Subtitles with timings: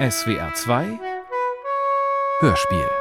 [0.00, 0.98] SWR 2
[2.40, 2.99] Hörspiel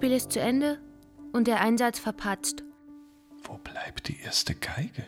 [0.00, 0.78] Das Vorspiel ist zu Ende
[1.32, 2.64] und der Einsatz verpatzt.
[3.42, 5.04] Wo bleibt die erste Geige?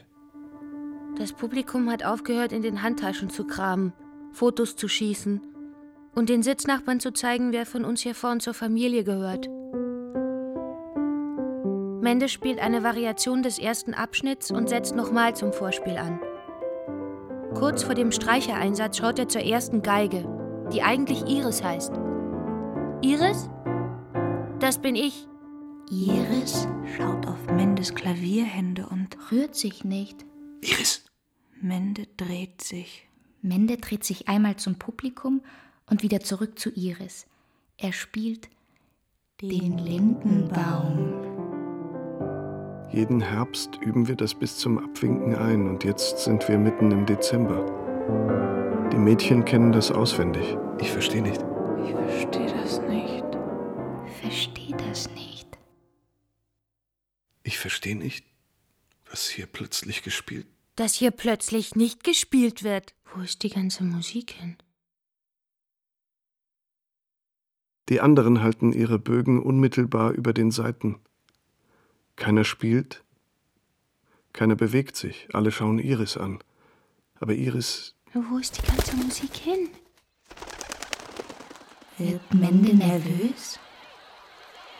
[1.17, 3.95] Das Publikum hat aufgehört, in den Handtaschen zu kramen,
[4.33, 5.41] Fotos zu schießen
[6.15, 9.49] und den Sitznachbarn zu zeigen, wer von uns hier vorn zur Familie gehört.
[12.03, 16.21] Mendes spielt eine Variation des ersten Abschnitts und setzt nochmal zum Vorspiel an.
[17.55, 20.29] Kurz vor dem Streichereinsatz schaut er zur ersten Geige,
[20.71, 21.95] die eigentlich Iris heißt.
[23.01, 23.49] Iris?
[24.63, 25.27] Das bin ich.
[25.91, 30.25] Iris Schaut auf Mendes Klavierhände und rührt sich nicht.
[30.61, 31.05] Iris!
[31.61, 33.09] Mende dreht sich.
[33.41, 35.43] Mende dreht sich einmal zum Publikum
[35.91, 37.27] und wieder zurück zu Iris.
[37.77, 38.51] Er spielt
[39.41, 41.13] den Lindenbaum.
[42.93, 47.05] Jeden Herbst üben wir das bis zum Abwinken ein und jetzt sind wir mitten im
[47.05, 47.67] Dezember.
[48.93, 50.57] Die Mädchen kennen das auswendig.
[50.81, 51.52] Ich verstehe nicht.
[57.63, 58.27] Verstehe nicht,
[59.09, 60.47] was hier plötzlich gespielt.
[60.77, 62.95] Dass hier plötzlich nicht gespielt wird.
[63.15, 64.57] Wo ist die ganze Musik hin?
[67.89, 70.99] Die anderen halten ihre Bögen unmittelbar über den Saiten.
[72.17, 73.05] Keiner spielt,
[74.33, 76.39] keiner bewegt sich, alle schauen Iris an.
[77.21, 79.69] Aber Iris, Wo ist die ganze Musik hin?
[81.99, 83.61] Wird Mende nervös?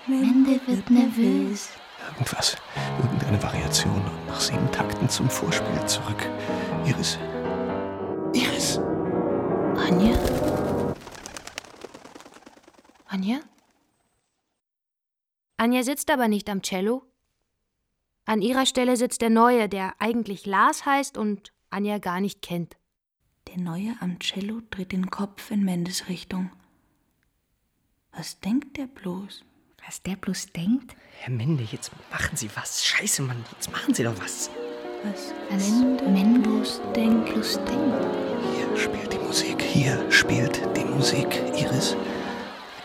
[0.07, 1.71] Mende wird nervös.
[2.13, 2.57] Irgendwas.
[3.03, 4.05] Irgendeine Variation.
[4.05, 6.29] Und nach sieben Takten zum Vorspiel zurück.
[6.85, 7.19] Iris.
[8.35, 8.79] Iris!
[9.77, 10.17] Anja?
[13.07, 13.41] Anja?
[15.57, 17.03] Anja sitzt aber nicht am Cello.
[18.25, 22.77] An ihrer Stelle sitzt der Neue, der eigentlich Lars heißt und Anja gar nicht kennt.
[23.49, 26.51] Der Neue am Cello dreht den Kopf in Mendes Richtung.
[28.13, 29.45] Was denkt der bloß?
[29.87, 30.95] Was der bloß denkt?
[31.19, 32.85] Herr Mende, jetzt machen Sie was.
[32.85, 34.51] Scheiße, Mann, jetzt machen Sie doch was.
[35.03, 35.71] Was Was
[36.09, 37.33] Mende bloß denkt.
[37.33, 38.07] Bloß denkt.
[38.55, 39.61] Hier spielt die Musik.
[39.61, 41.43] Hier spielt die Musik.
[41.57, 41.97] Iris.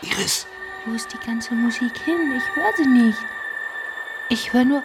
[0.02, 0.46] Iris!
[0.86, 2.32] Wo ist die ganze Musik hin?
[2.36, 3.18] Ich höre sie nicht.
[4.28, 4.82] Ich höre nur.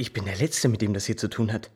[0.00, 1.70] Ich bin der Letzte, mit dem das hier zu tun hat.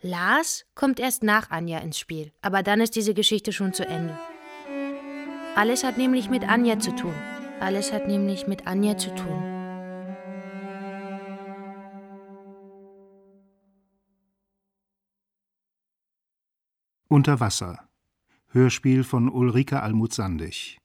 [0.00, 4.18] Lars kommt erst nach Anja ins Spiel, aber dann ist diese Geschichte schon zu Ende.
[5.54, 7.14] Alles hat nämlich mit Anja zu tun.
[7.60, 9.42] Alles hat nämlich mit Anja zu tun.
[17.06, 17.86] Unter Wasser.
[18.48, 20.81] Hörspiel von Ulrike Almuth-Sandig.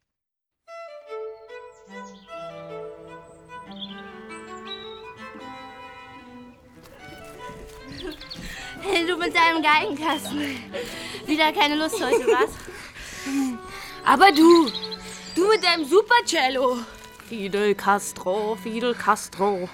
[9.27, 10.39] Mit deinem Geigenkasten.
[11.25, 12.49] Wieder keine Lust heute, was?
[14.05, 14.71] Aber du,
[15.35, 16.77] du mit deinem Supercello.
[17.27, 19.69] Fidel Castro, Fidel Castro.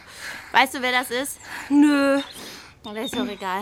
[0.54, 1.40] Weißt du, wer das ist?
[1.70, 2.20] Nö.
[2.84, 3.62] Das ist doch egal.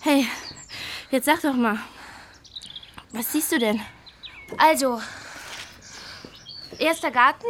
[0.00, 0.28] Hey,
[1.10, 1.78] jetzt sag doch mal.
[3.12, 3.80] Was siehst du denn?
[4.58, 5.00] Also,
[6.78, 7.46] erster Garten.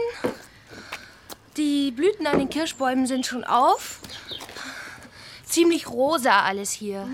[1.56, 3.98] Die Blüten an den Kirschbäumen sind schon auf.
[5.48, 7.08] Ziemlich rosa alles hier.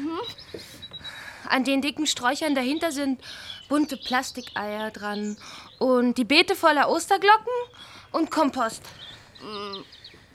[1.49, 3.21] An den dicken Sträuchern dahinter sind
[3.69, 5.37] bunte Plastikeier dran.
[5.79, 7.53] Und die Beete voller Osterglocken
[8.13, 8.83] und Kompost.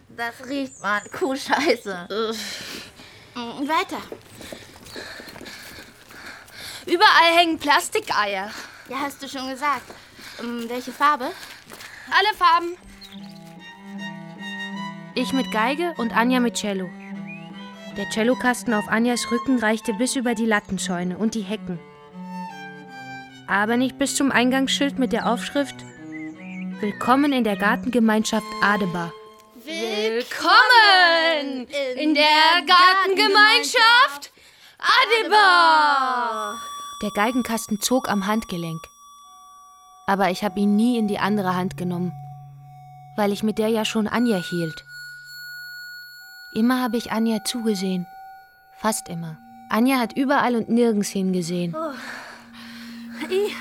[0.10, 1.02] Das riecht man.
[1.12, 2.08] Kuhscheiße.
[3.36, 4.02] Mm, Weiter.
[6.86, 8.50] Überall hängen Plastikeier.
[8.90, 9.94] Ja, hast du schon gesagt.
[10.40, 11.32] Ähm, welche Farbe?
[12.12, 12.78] Alle Farben.
[15.16, 16.90] Ich mit Geige und Anja mit Cello.
[18.00, 21.80] Der Cellokasten auf Anjas Rücken reichte bis über die Lattenscheune und die Hecken.
[23.46, 25.76] Aber nicht bis zum Eingangsschild mit der Aufschrift
[26.80, 29.12] Willkommen in der Gartengemeinschaft Adebar.
[29.66, 31.68] Willkommen
[31.98, 34.32] in der Gartengemeinschaft
[34.78, 36.58] Adebar!
[37.04, 38.82] Der Geigenkasten zog am Handgelenk.
[40.08, 42.14] Aber ich habe ihn nie in die andere Hand genommen,
[43.18, 44.86] weil ich mit der ja schon Anja hielt.
[46.54, 48.08] Immer habe ich Anja zugesehen.
[48.80, 49.38] Fast immer.
[49.70, 51.76] Anja hat überall und nirgends hingesehen.
[51.76, 51.94] Oh.
[53.30, 53.54] I,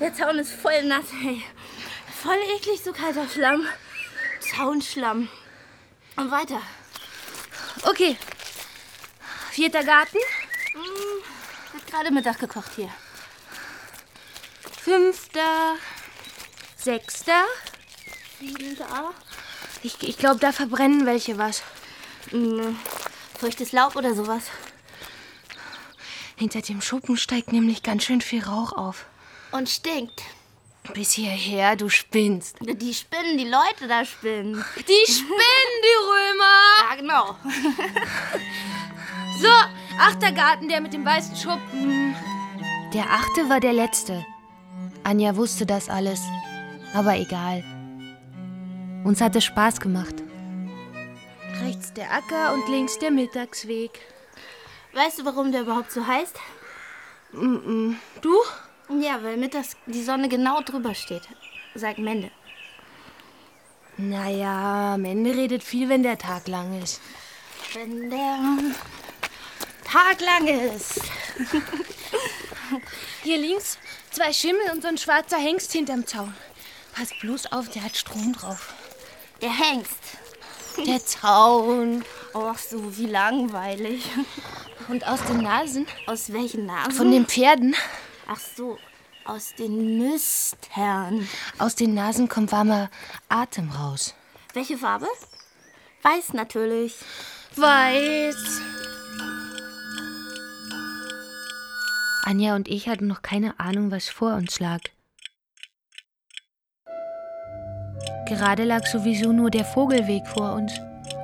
[0.00, 1.42] der Zaun ist voll nass, hey.
[2.22, 3.66] Voll eklig, so kalter Schlamm.
[4.40, 5.28] Zaunschlamm.
[6.16, 6.60] Und weiter.
[7.82, 8.16] Okay.
[9.50, 10.18] Vierter Garten.
[10.74, 12.90] Mm, wird gerade Mittag gekocht hier.
[14.78, 15.76] Fünfter.
[16.76, 17.44] Sechster.
[18.38, 19.12] Siebenter.
[19.82, 21.62] Ich, ich glaube, da verbrennen welche was.
[23.38, 24.44] Feuchtes Laub oder sowas.
[26.36, 29.06] Hinter dem Schuppen steigt nämlich ganz schön viel Rauch auf.
[29.52, 30.22] Und stinkt.
[30.94, 32.56] Bis hierher, du spinnst.
[32.60, 34.64] Die spinnen, die Leute da spinnen.
[34.76, 36.90] Die spinnen, die Römer!
[36.90, 37.36] Ja, genau.
[39.40, 39.48] so,
[39.98, 42.14] achter Garten, der mit dem weißen Schuppen.
[42.92, 44.24] Der achte war der letzte.
[45.02, 46.20] Anja wusste das alles.
[46.94, 47.64] Aber egal.
[49.04, 50.25] Uns hat es Spaß gemacht.
[51.62, 54.00] Rechts der Acker und links der Mittagsweg.
[54.92, 56.36] Weißt du, warum der überhaupt so heißt?
[57.32, 57.94] Mm -mm.
[58.20, 58.34] Du?
[59.00, 61.22] Ja, weil mittags die Sonne genau drüber steht,
[61.74, 62.30] sagt Mende.
[63.96, 67.00] Naja, Mende redet viel, wenn der Tag lang ist.
[67.72, 68.38] Wenn der
[69.84, 71.00] Tag lang ist.
[73.22, 73.78] Hier links
[74.10, 76.34] zwei Schimmel und so ein schwarzer Hengst hinterm Zaun.
[76.94, 78.72] Pass bloß auf, der hat Strom drauf.
[79.42, 80.15] Der Hengst.
[80.84, 82.04] Der Zaun.
[82.34, 84.10] Ach so, wie langweilig.
[84.88, 85.86] Und aus den Nasen?
[86.06, 86.92] Aus welchen Nasen?
[86.92, 87.74] Von den Pferden.
[88.26, 88.78] Ach so,
[89.24, 91.28] aus den Nüstern.
[91.58, 92.90] Aus den Nasen kommt warmer
[93.28, 94.14] Atem raus.
[94.52, 95.06] Welche Farbe?
[96.02, 96.94] Weiß natürlich.
[97.56, 98.60] Weiß.
[102.24, 104.80] Anja und ich hatten noch keine Ahnung, was vor uns lag.
[108.26, 110.72] Gerade lag sowieso nur der Vogelweg vor uns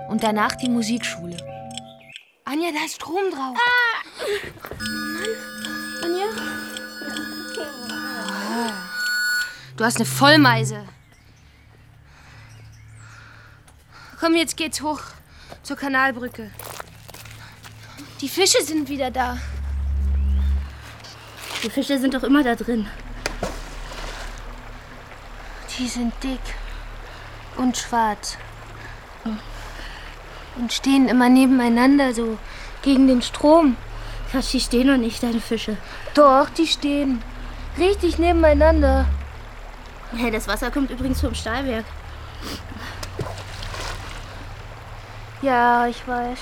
[0.08, 1.36] und danach die Musikschule.
[2.44, 3.56] Anja, da ist Strom drauf.
[3.56, 4.02] Ah!
[4.78, 6.12] Mann.
[6.12, 6.26] Anja?
[9.76, 10.84] Du hast eine Vollmeise.
[14.20, 15.00] Komm, jetzt geht's hoch
[15.64, 16.52] zur Kanalbrücke.
[18.20, 19.38] Die Fische sind wieder da.
[21.64, 22.86] Die Fische sind doch immer da drin.
[25.76, 26.61] Die sind dick
[27.56, 28.36] und schwarz.
[30.56, 32.38] Und stehen immer nebeneinander, so
[32.82, 33.76] gegen den Strom.
[34.30, 35.76] Quatsch, die stehen noch nicht, deine Fische.
[36.14, 37.22] Doch, die stehen.
[37.78, 39.06] Richtig nebeneinander.
[40.14, 41.84] Hey, das Wasser kommt übrigens vom Stahlwerk.
[45.40, 46.38] Ja, ich weiß.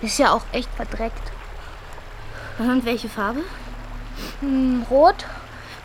[0.00, 1.32] Ist ja auch echt verdreckt.
[2.58, 3.40] Und welche Farbe?
[4.40, 5.26] Hm, rot.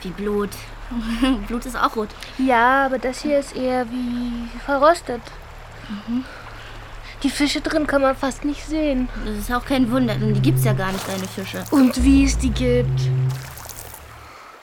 [0.01, 0.51] Wie Blut.
[1.47, 2.09] Blut ist auch rot.
[2.37, 5.21] Ja, aber das hier ist eher wie verrostet.
[5.89, 6.25] Mhm.
[7.23, 9.09] Die Fische drin kann man fast nicht sehen.
[9.25, 11.63] Das ist auch kein Wunder, denn die gibt's ja gar nicht, deine Fische.
[11.71, 13.01] Und wie es die gibt.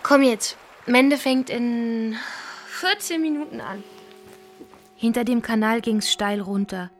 [0.02, 0.56] Komm jetzt.
[0.86, 2.16] Mende fängt in
[2.68, 3.82] 14 Minuten an.
[4.94, 6.90] Hinter dem Kanal ging's steil runter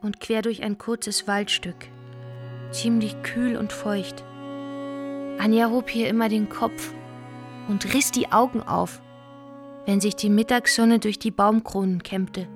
[0.00, 1.88] und quer durch ein kurzes Waldstück.
[2.70, 4.22] Ziemlich kühl und feucht.
[5.38, 6.92] Anja hob hier immer den Kopf
[7.68, 9.00] und riss die Augen auf,
[9.86, 12.48] wenn sich die Mittagssonne durch die Baumkronen kämmte.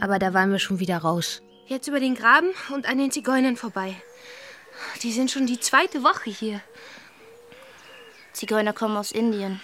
[0.00, 1.42] Aber da waren wir schon wieder raus.
[1.66, 3.94] Jetzt über den Graben und an den Zigeunern vorbei.
[5.02, 6.60] Die sind schon die zweite Woche hier.
[8.32, 9.60] Zigeuner kommen aus Indien.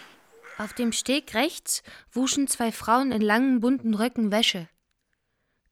[0.58, 4.68] Auf dem Steg rechts wuschen zwei Frauen in langen bunten Röcken Wäsche.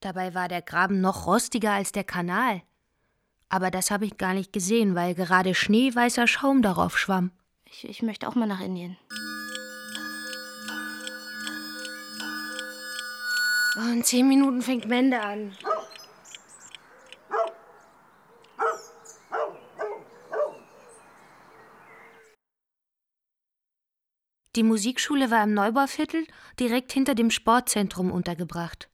[0.01, 2.63] Dabei war der Graben noch rostiger als der Kanal.
[3.53, 7.33] Aber das habe ich gar nicht gesehen, weil gerade schneeweißer Schaum darauf schwamm.
[7.67, 8.97] Ich, ich möchte auch mal nach Indien.
[13.77, 15.55] Oh, in zehn Minuten fängt Mende an.
[24.57, 26.27] Die Musikschule war im Neubauviertel
[26.59, 28.89] direkt hinter dem Sportzentrum untergebracht.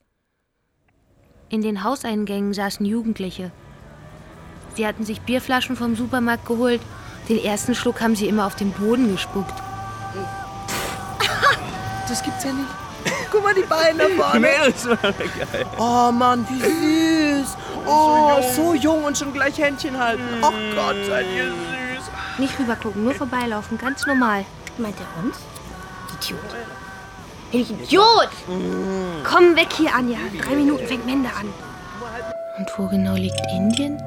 [1.49, 3.53] In den Hauseingängen saßen Jugendliche.
[4.79, 6.81] Sie hatten sich Bierflaschen vom Supermarkt geholt.
[7.29, 9.55] Den ersten Schluck haben sie immer auf den Boden gespuckt.
[12.09, 12.69] Das gibt's ja nicht.
[13.31, 14.41] Guck mal die Beine da vorne.
[14.41, 15.67] Mädels, geil.
[15.79, 17.57] Oh Mann, wie süß.
[17.87, 20.23] Oh, so jung und schon gleich Händchen halten.
[20.43, 22.11] Oh Gott, seid ihr süß.
[22.39, 24.45] Nicht rübergucken, nur vorbeilaufen, ganz normal.
[24.79, 25.39] Meint er uns?
[26.15, 26.41] Idiot.
[27.51, 28.31] Idiot!
[29.29, 30.19] Komm weg hier, Anja.
[30.41, 31.53] Drei Minuten fängt Mende an.
[32.59, 34.01] Und wo genau liegt Indien?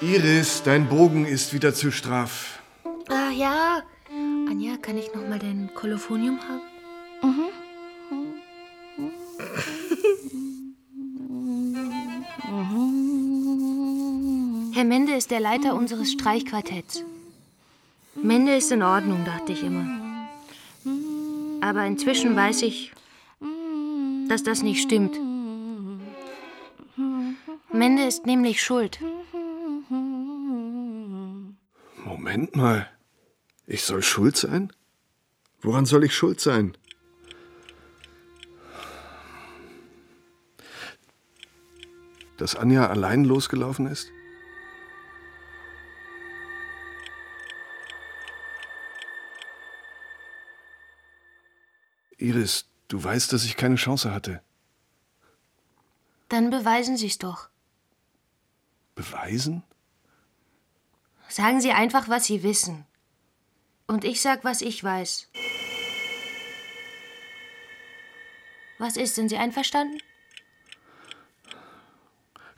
[0.00, 2.60] Iris, dein Bogen ist wieder zu straff.
[3.08, 3.82] Ah ja.
[4.48, 6.62] Anja, kann ich noch mal dein Kolophonium haben?
[14.72, 17.02] Herr Mende ist der Leiter unseres Streichquartetts.
[18.14, 20.28] Mende ist in Ordnung, dachte ich immer.
[21.60, 22.92] Aber inzwischen weiß ich,
[24.28, 25.16] dass das nicht stimmt.
[27.72, 29.00] Mende ist nämlich schuld.
[32.38, 32.88] Moment mal.
[33.66, 34.72] Ich soll schuld sein?
[35.60, 36.78] Woran soll ich schuld sein?
[42.36, 44.12] Dass Anja allein losgelaufen ist?
[52.18, 54.44] Iris, du weißt, dass ich keine Chance hatte.
[56.28, 57.48] Dann beweisen Sie es doch.
[58.94, 59.64] Beweisen?
[61.28, 62.84] Sagen Sie einfach, was Sie wissen.
[63.86, 65.28] Und ich sag, was ich weiß.
[68.78, 69.14] Was ist?
[69.14, 69.98] Sind Sie einverstanden?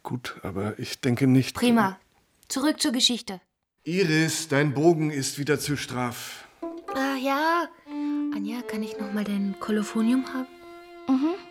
[0.03, 1.57] Gut, aber ich denke nicht.
[1.57, 1.99] Prima.
[2.49, 3.41] Zurück zur Geschichte.
[3.85, 6.49] Iris, dein Bogen ist wieder zu straff.
[6.95, 7.69] Ah ja.
[8.35, 10.47] Anja, kann ich noch mal dein Kolophonium haben?
[11.09, 11.50] Die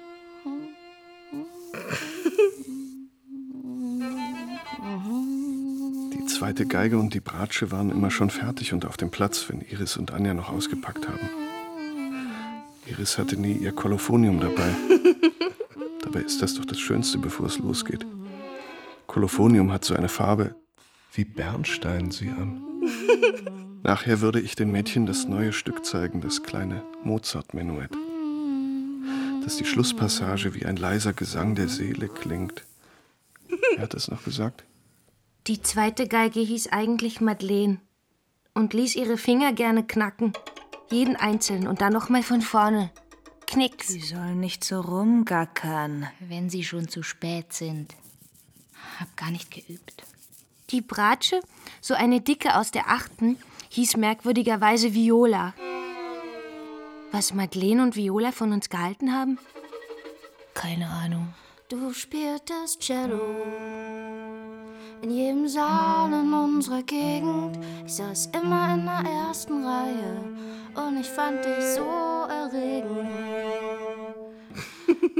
[6.59, 9.95] zweite Geige und die Bratsche waren immer schon fertig und auf dem Platz, wenn Iris
[9.95, 11.29] und Anja noch ausgepackt haben.
[12.85, 14.75] Iris hatte nie ihr Kolophonium dabei.
[16.03, 18.05] Dabei ist das doch das Schönste, bevor es losgeht.
[19.07, 20.53] Kolophonium hat so eine Farbe
[21.13, 22.61] wie Bernstein sie an.
[23.83, 27.91] Nachher würde ich den Mädchen das neue Stück zeigen, das kleine Mozart-Menuett.
[29.45, 32.65] Dass die Schlusspassage wie ein leiser Gesang der Seele klingt.
[33.47, 34.65] Wer hat das noch gesagt?
[35.47, 37.79] Die zweite Geige hieß eigentlich Madeleine
[38.53, 40.33] und ließ ihre Finger gerne knacken.
[40.91, 42.91] Jeden einzeln und dann noch mal von vorne.
[43.47, 43.87] Knicks.
[43.87, 46.07] Sie sollen nicht so rumgackern.
[46.19, 47.95] Wenn sie schon zu spät sind.
[48.99, 50.03] Hab gar nicht geübt.
[50.69, 51.39] Die Bratsche,
[51.81, 53.37] so eine dicke aus der achten,
[53.69, 55.53] hieß merkwürdigerweise Viola.
[57.11, 59.39] Was Madeleine und Viola von uns gehalten haben?
[60.53, 61.33] Keine Ahnung.
[61.69, 63.19] Du spieltest Cello
[65.01, 67.57] in jedem Saal in unserer Gegend.
[67.85, 70.23] Ich saß immer in der ersten Reihe
[70.75, 73.07] und ich fand dich so erregend.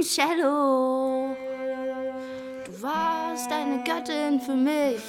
[0.02, 1.36] Cello,
[2.64, 5.00] du warst eine Göttin für mich.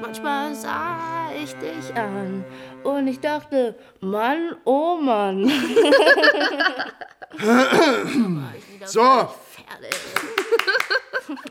[0.00, 2.44] Manchmal sah ich dich an
[2.84, 5.50] und ich dachte, Mann, oh Mann.
[8.86, 9.28] So,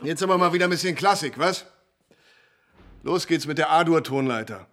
[0.02, 1.64] jetzt aber mal wieder ein bisschen Klassik, was?
[3.02, 4.66] Los geht's mit der A-Dur-Tonleiter.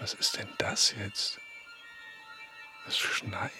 [0.00, 1.40] Was ist denn das jetzt?
[2.86, 3.50] Es schneit.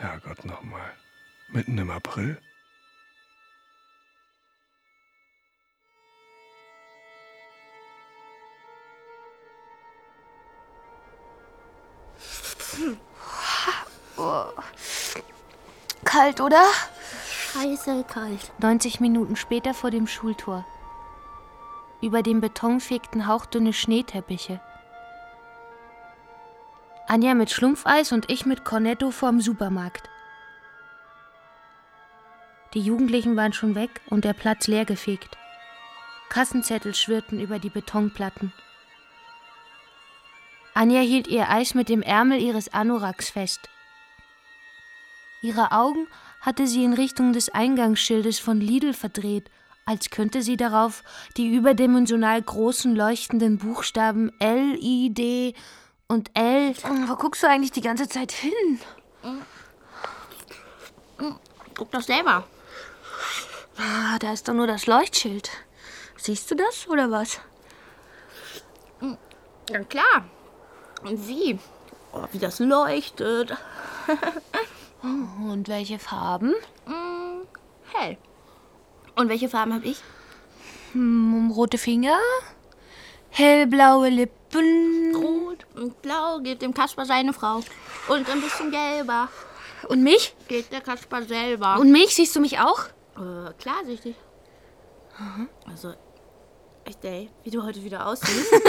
[0.00, 0.94] Herrgott nochmal.
[1.48, 2.40] Mitten im April?
[16.04, 16.64] Kalt, oder?
[17.52, 18.52] Scheiße kalt.
[18.58, 20.64] 90 Minuten später vor dem Schultor.
[22.00, 24.60] Über dem Beton fegten hauchdünne Schneeteppiche.
[27.10, 30.08] Anja mit Schlumpfeis und ich mit Cornetto vorm Supermarkt.
[32.72, 35.36] Die Jugendlichen waren schon weg und der Platz leergefegt.
[36.28, 38.52] Kassenzettel schwirrten über die Betonplatten.
[40.72, 43.68] Anja hielt ihr Eis mit dem Ärmel ihres Anoraks fest.
[45.42, 46.06] Ihre Augen
[46.40, 49.50] hatte sie in Richtung des Eingangsschildes von Lidl verdreht,
[49.84, 51.02] als könnte sie darauf
[51.36, 55.54] die überdimensional großen leuchtenden Buchstaben L, I, D
[56.10, 56.74] und L.
[57.06, 58.80] Wo guckst du eigentlich die ganze Zeit hin?
[61.74, 62.44] Guck doch selber.
[63.78, 65.50] Ah, da ist doch nur das Leuchtschild.
[66.16, 67.38] Siehst du das oder was?
[69.70, 70.24] Ja klar.
[71.04, 71.60] Und wie?
[72.12, 73.56] Oh, wie das leuchtet.
[75.02, 76.54] Und welche Farben?
[76.86, 77.46] Mm,
[77.94, 78.18] hell.
[79.14, 80.02] Und welche Farben habe ich?
[80.92, 82.18] Hm, rote Finger,
[83.30, 84.39] hellblaue Lippen.
[84.58, 87.60] Rot und blau geht dem Kasper seine Frau.
[88.08, 89.28] Und ein bisschen gelber
[89.88, 90.34] Und mich?
[90.48, 91.78] geht der Kasper selber.
[91.78, 92.14] Und mich?
[92.14, 92.84] Siehst du mich auch?
[93.16, 94.16] äh, klarsichtig.
[95.66, 95.92] Also,
[96.84, 98.52] echt ey, wie du heute wieder aussiehst.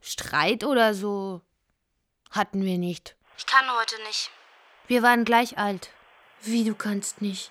[0.00, 1.40] Streit oder so
[2.30, 3.16] hatten wir nicht.
[3.36, 4.30] Ich kann heute nicht.
[4.86, 5.90] Wir waren gleich alt.
[6.42, 7.50] Wie, du kannst nicht?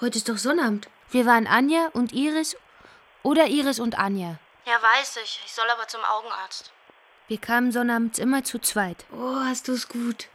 [0.00, 0.88] Heute ist doch Sonnabend.
[1.10, 2.56] Wir waren Anja und Iris
[3.22, 4.38] oder Iris und Anja.
[4.66, 5.40] Ja, weiß ich.
[5.44, 6.72] Ich soll aber zum Augenarzt.
[7.28, 9.04] Wir kamen sonnabends immer zu zweit.
[9.12, 10.28] Oh, hast du's gut.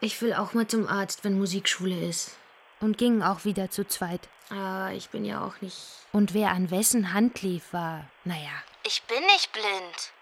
[0.00, 2.36] Ich will auch mal zum Arzt, wenn Musikschule ist.
[2.80, 4.28] Und gingen auch wieder zu zweit.
[4.50, 5.78] Ah, ich bin ja auch nicht.
[6.12, 8.50] Und wer an wessen Hand lief, war, naja,
[8.82, 10.12] Ich bin nicht blind.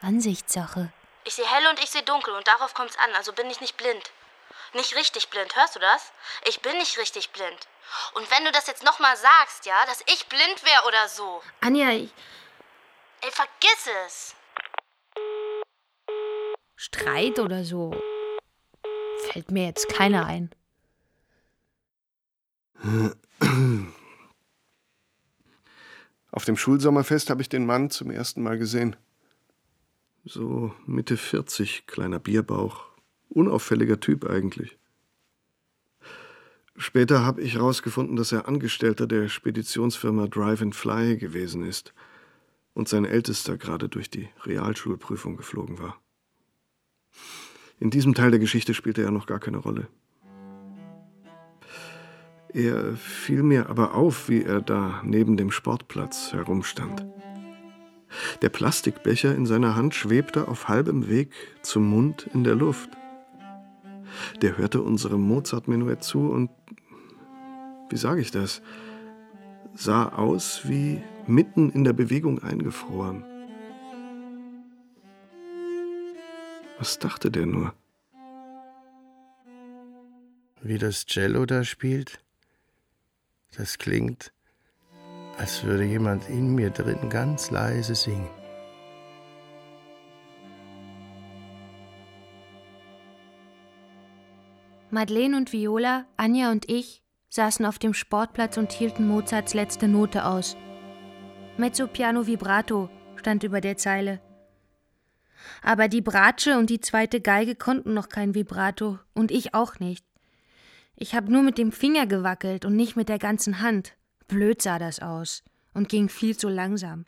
[0.00, 0.92] Ansichtssache.
[1.24, 3.76] Ich sehe hell und ich sehe dunkel und darauf kommt's an, also bin ich nicht
[3.76, 4.10] blind.
[4.74, 6.12] Nicht richtig blind, hörst du das?
[6.46, 7.68] Ich bin nicht richtig blind.
[8.14, 11.90] Und wenn du das jetzt nochmal sagst, ja, dass ich blind wäre oder so, Anja,
[11.90, 12.10] ich,
[13.20, 14.34] ey, vergiss es.
[16.76, 17.92] Streit oder so.
[19.30, 20.52] Fällt mir jetzt keiner ein.
[26.32, 28.96] Auf dem Schulsommerfest habe ich den Mann zum ersten Mal gesehen.
[30.24, 32.84] So Mitte 40, kleiner Bierbauch.
[33.28, 34.78] Unauffälliger Typ eigentlich.
[36.76, 41.92] Später habe ich herausgefunden, dass er Angestellter der Speditionsfirma Drive and Fly gewesen ist
[42.74, 46.00] und sein Ältester gerade durch die Realschulprüfung geflogen war.
[47.80, 49.88] In diesem Teil der Geschichte spielte er noch gar keine Rolle.
[52.54, 57.04] Er fiel mir aber auf, wie er da neben dem Sportplatz herumstand.
[58.42, 62.90] Der Plastikbecher in seiner Hand schwebte auf halbem Weg zum Mund in der Luft.
[64.42, 66.50] Der hörte unserem Mozart-Menuett zu und,
[67.90, 68.62] wie sage ich das,
[69.74, 73.24] sah aus wie mitten in der Bewegung eingefroren.
[76.78, 77.74] Was dachte der nur?
[80.62, 82.20] Wie das Cello da spielt,
[83.56, 84.32] das klingt,
[85.38, 88.28] als würde jemand in mir drin ganz leise singen.
[94.90, 100.26] Madeleine und Viola, Anja und ich saßen auf dem Sportplatz und hielten Mozarts letzte Note
[100.26, 100.54] aus.
[101.56, 104.20] Mezzo piano vibrato stand über der Zeile.
[105.62, 110.04] Aber die Bratsche und die zweite Geige konnten noch kein Vibrato und ich auch nicht.
[110.94, 113.96] Ich habe nur mit dem Finger gewackelt und nicht mit der ganzen Hand.
[114.32, 117.04] Blöd sah das aus und ging viel zu langsam.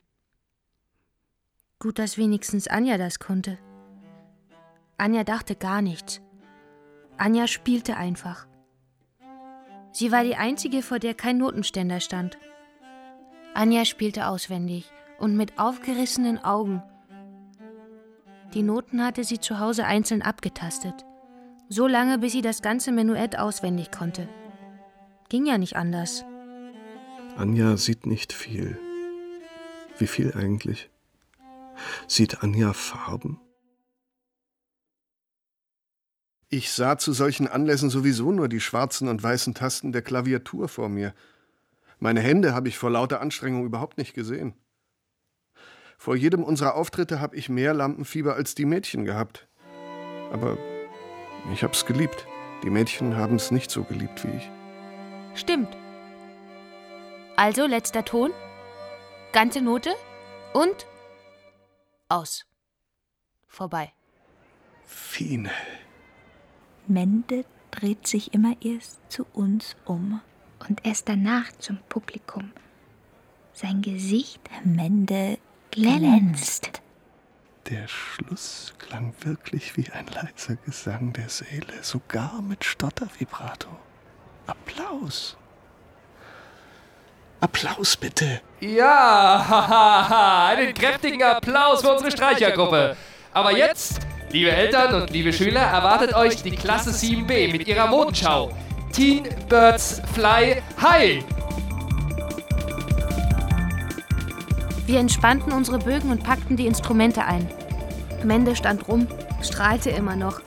[1.79, 3.57] Gut, dass wenigstens Anja das konnte.
[4.99, 6.21] Anja dachte gar nichts.
[7.17, 8.47] Anja spielte einfach.
[9.91, 12.37] Sie war die einzige, vor der kein Notenständer stand.
[13.55, 16.83] Anja spielte auswendig und mit aufgerissenen Augen.
[18.53, 21.07] Die Noten hatte sie zu Hause einzeln abgetastet.
[21.71, 24.29] So lange, bis sie das ganze Menuett auswendig konnte.
[25.31, 26.27] Ging ja nicht anders.
[27.37, 28.79] Anja sieht nicht viel.
[29.99, 30.89] Wie viel eigentlich?
[32.07, 33.41] Sieht Anja Farben?
[36.49, 40.89] Ich sah zu solchen Anlässen sowieso nur die schwarzen und weißen Tasten der Klaviatur vor
[40.89, 41.13] mir.
[41.99, 44.55] Meine Hände habe ich vor lauter Anstrengung überhaupt nicht gesehen.
[45.99, 49.49] Vor jedem unserer Auftritte habe ich mehr Lampenfieber als die Mädchen gehabt.
[50.33, 50.57] Aber
[51.53, 52.29] ich hab's geliebt.
[52.63, 54.51] Die Mädchen haben es nicht so geliebt wie ich.
[55.35, 55.77] Stimmt.
[57.37, 58.31] Also, letzter Ton.
[59.33, 59.95] Ganze Note.
[60.53, 60.87] Und
[62.09, 62.45] aus.
[63.49, 63.93] Vorbei.
[64.87, 65.51] Fine.
[66.87, 70.21] Mende dreht sich immer erst zu uns um.
[70.69, 72.53] Und erst danach zum Publikum.
[73.53, 75.39] Sein Gesicht Mende
[75.71, 76.83] glänzt.
[77.69, 83.71] Der Schluss klang wirklich wie ein leiser Gesang der Seele, sogar mit Stottervibrato.
[84.47, 85.37] Applaus.
[87.45, 88.41] Applaus bitte.
[88.61, 92.97] Ja, hahaha, einen kräftigen Applaus für unsere Streichergruppe.
[93.35, 98.51] Aber jetzt, liebe Eltern und liebe Schüler, erwartet euch die Klasse 7b mit ihrer Modenschau.
[98.95, 101.23] Teen Birds Fly High.
[104.87, 107.47] Wir entspannten unsere Bögen und packten die Instrumente ein.
[108.25, 109.07] Mende stand rum,
[109.43, 110.41] strahlte immer noch.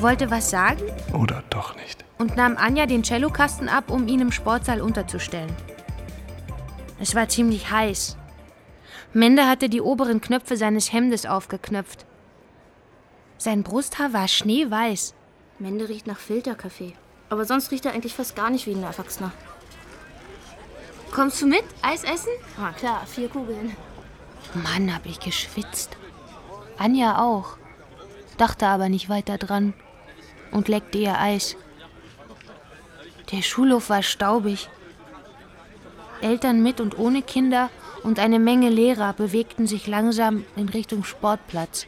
[0.00, 2.04] Wollte was sagen Oder doch nicht.
[2.18, 5.54] und nahm Anja den Cellokasten ab, um ihn im Sportsaal unterzustellen.
[7.02, 8.16] Es war ziemlich heiß.
[9.12, 12.06] Mende hatte die oberen Knöpfe seines Hemdes aufgeknöpft.
[13.38, 15.12] Sein Brusthaar war schneeweiß.
[15.58, 16.92] Mende riecht nach Filterkaffee.
[17.28, 19.32] Aber sonst riecht er eigentlich fast gar nicht wie ein Erwachsener.
[21.10, 21.64] Kommst du mit?
[21.82, 22.30] Eis essen?
[22.56, 23.76] Ah, klar, vier Kugeln.
[24.54, 25.96] Mann, hab ich geschwitzt.
[26.78, 27.56] Anja auch.
[28.38, 29.74] Dachte aber nicht weiter dran
[30.52, 31.56] und leckte ihr Eis.
[33.32, 34.68] Der Schulhof war staubig.
[36.22, 37.70] Eltern mit und ohne Kinder
[38.02, 41.86] und eine Menge Lehrer bewegten sich langsam in Richtung Sportplatz.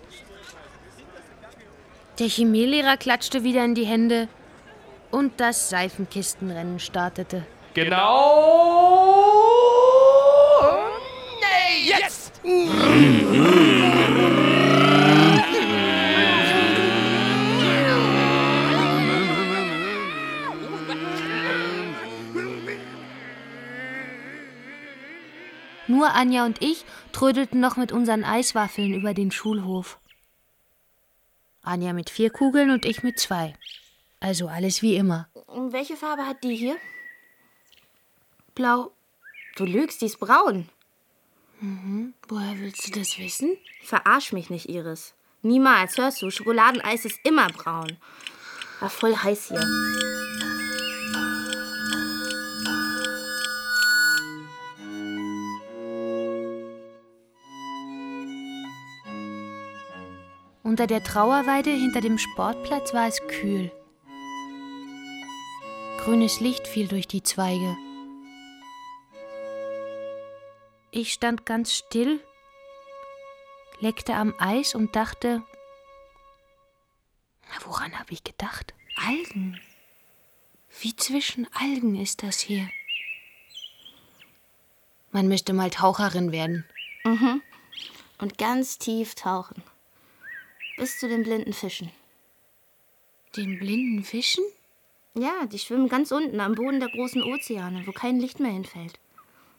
[2.19, 4.29] Der Chemielehrer klatschte wieder in die Hände
[5.11, 7.45] und das Seifenkistenrennen startete.
[7.75, 9.15] Genau.
[11.41, 12.41] Nee, jetzt!
[25.95, 30.01] Nur Anja und ich trödelten noch mit unseren Eiswaffeln über den Schulhof.
[31.63, 33.55] Anja mit vier Kugeln und ich mit zwei.
[34.19, 35.29] Also alles wie immer.
[35.47, 36.77] Und welche Farbe hat die hier?
[38.57, 38.91] Blau.
[39.55, 40.69] Du lügst, die ist braun.
[41.61, 42.15] Mhm.
[42.27, 43.57] Woher willst du das wissen?
[43.85, 45.15] Verarsch mich nicht, Iris.
[45.43, 46.31] Niemals, hörst du?
[46.31, 47.99] Schokoladeneis ist immer braun.
[48.81, 50.24] War voll heiß hier.
[60.75, 63.71] Unter der Trauerweide hinter dem Sportplatz war es kühl.
[65.99, 67.77] Grünes Licht fiel durch die Zweige.
[70.91, 72.19] Ich stand ganz still,
[73.79, 75.45] leckte am Eis und dachte,
[77.49, 78.75] na, woran habe ich gedacht?
[78.97, 79.61] Algen.
[80.81, 82.69] Wie zwischen Algen ist das hier.
[85.13, 86.65] Man müsste mal Taucherin werden.
[87.05, 87.43] Mhm.
[88.19, 89.63] Und ganz tief tauchen.
[90.77, 91.91] Bis zu den blinden Fischen.
[93.37, 94.45] Den blinden Fischen?
[95.15, 98.99] Ja, die schwimmen ganz unten am Boden der großen Ozeane, wo kein Licht mehr hinfällt.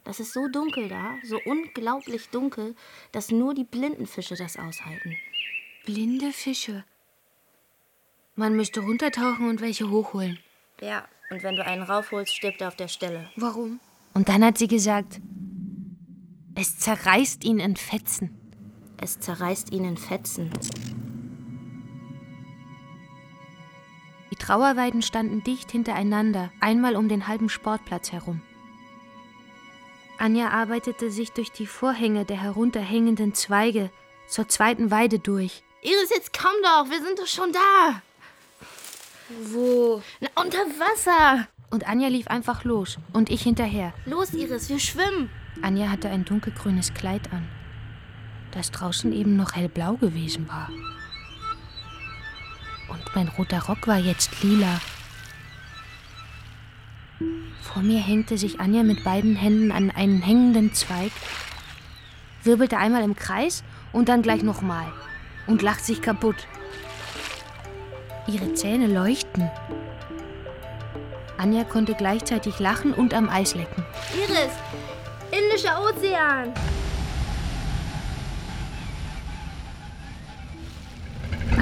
[0.04, 2.76] Das ist so dunkel da, so unglaublich dunkel,
[3.12, 5.16] dass nur die blinden Fische das aushalten.
[5.86, 6.84] Blinde Fische.
[8.36, 10.40] Man müsste runtertauchen und welche hochholen.
[10.82, 13.30] Ja, und wenn du einen raufholst, stirbt er auf der Stelle.
[13.38, 13.80] Warum?
[14.14, 15.22] Und dann hat sie gesagt,
[16.54, 18.38] es zerreißt ihn in Fetzen.
[19.02, 20.52] Es zerreißt ihn in Fetzen.
[24.46, 28.42] Trauerweiden standen dicht hintereinander, einmal um den halben Sportplatz herum.
[30.20, 33.90] Anja arbeitete sich durch die Vorhänge der herunterhängenden Zweige
[34.28, 35.64] zur zweiten Weide durch.
[35.82, 38.02] Iris, jetzt komm doch, wir sind doch schon da.
[39.52, 40.04] Wo?
[40.20, 41.48] Na, unter Wasser.
[41.72, 43.94] Und Anja lief einfach los und ich hinterher.
[44.06, 45.32] Los, Iris, wir schwimmen.
[45.64, 47.48] Anja hatte ein dunkelgrünes Kleid an,
[48.52, 50.70] das draußen eben noch hellblau gewesen war.
[52.88, 54.80] Und mein roter Rock war jetzt lila.
[57.62, 61.12] Vor mir hängte sich Anja mit beiden Händen an einen hängenden Zweig,
[62.44, 64.86] wirbelte einmal im Kreis und dann gleich nochmal
[65.48, 66.48] und lacht sich kaputt.
[68.28, 69.50] Ihre Zähne leuchten.
[71.38, 73.84] Anja konnte gleichzeitig lachen und am Eis lecken.
[74.14, 74.54] Iris,
[75.32, 76.54] Indischer Ozean.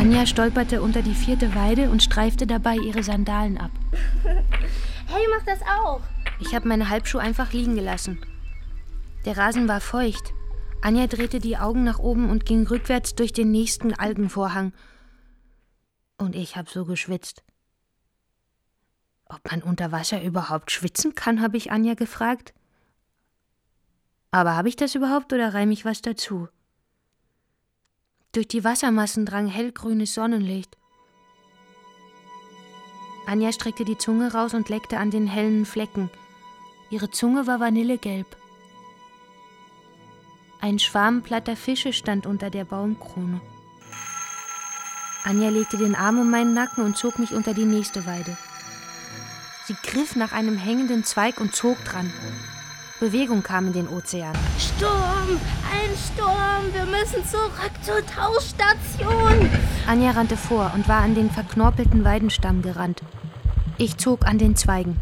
[0.04, 3.72] Anja stolperte unter die vierte Weide und streifte dabei ihre Sandalen ab.
[5.06, 6.02] Hey, mach das auch.
[6.42, 8.20] Ich habe meine Halbschuhe einfach liegen gelassen.
[9.24, 10.34] Der Rasen war feucht.
[10.82, 14.74] Anja drehte die Augen nach oben und ging rückwärts durch den nächsten Algenvorhang.
[16.18, 17.42] Und ich habe so geschwitzt.
[19.30, 22.54] Ob man unter Wasser überhaupt schwitzen kann, habe ich Anja gefragt.
[24.32, 26.50] Aber habe ich das überhaupt oder reime ich was dazu?
[28.34, 30.76] Durch die Wassermassen drang hellgrünes Sonnenlicht.
[33.28, 36.10] Anja streckte die Zunge raus und leckte an den hellen Flecken.
[36.90, 38.26] Ihre Zunge war vanillegelb.
[40.62, 43.40] Ein Schwarm platter Fische stand unter der Baumkrone.
[45.24, 48.36] Anja legte den Arm um meinen Nacken und zog mich unter die nächste Weide.
[49.66, 52.12] Sie griff nach einem hängenden Zweig und zog dran.
[53.04, 54.34] Bewegung kam in den Ozean.
[54.58, 55.38] Sturm!
[55.70, 56.72] Ein Sturm!
[56.72, 59.50] Wir müssen zurück zur Tauchstation!
[59.86, 63.02] Anja rannte vor und war an den verknorpelten Weidenstamm gerannt.
[63.78, 65.02] Ich zog an den Zweigen.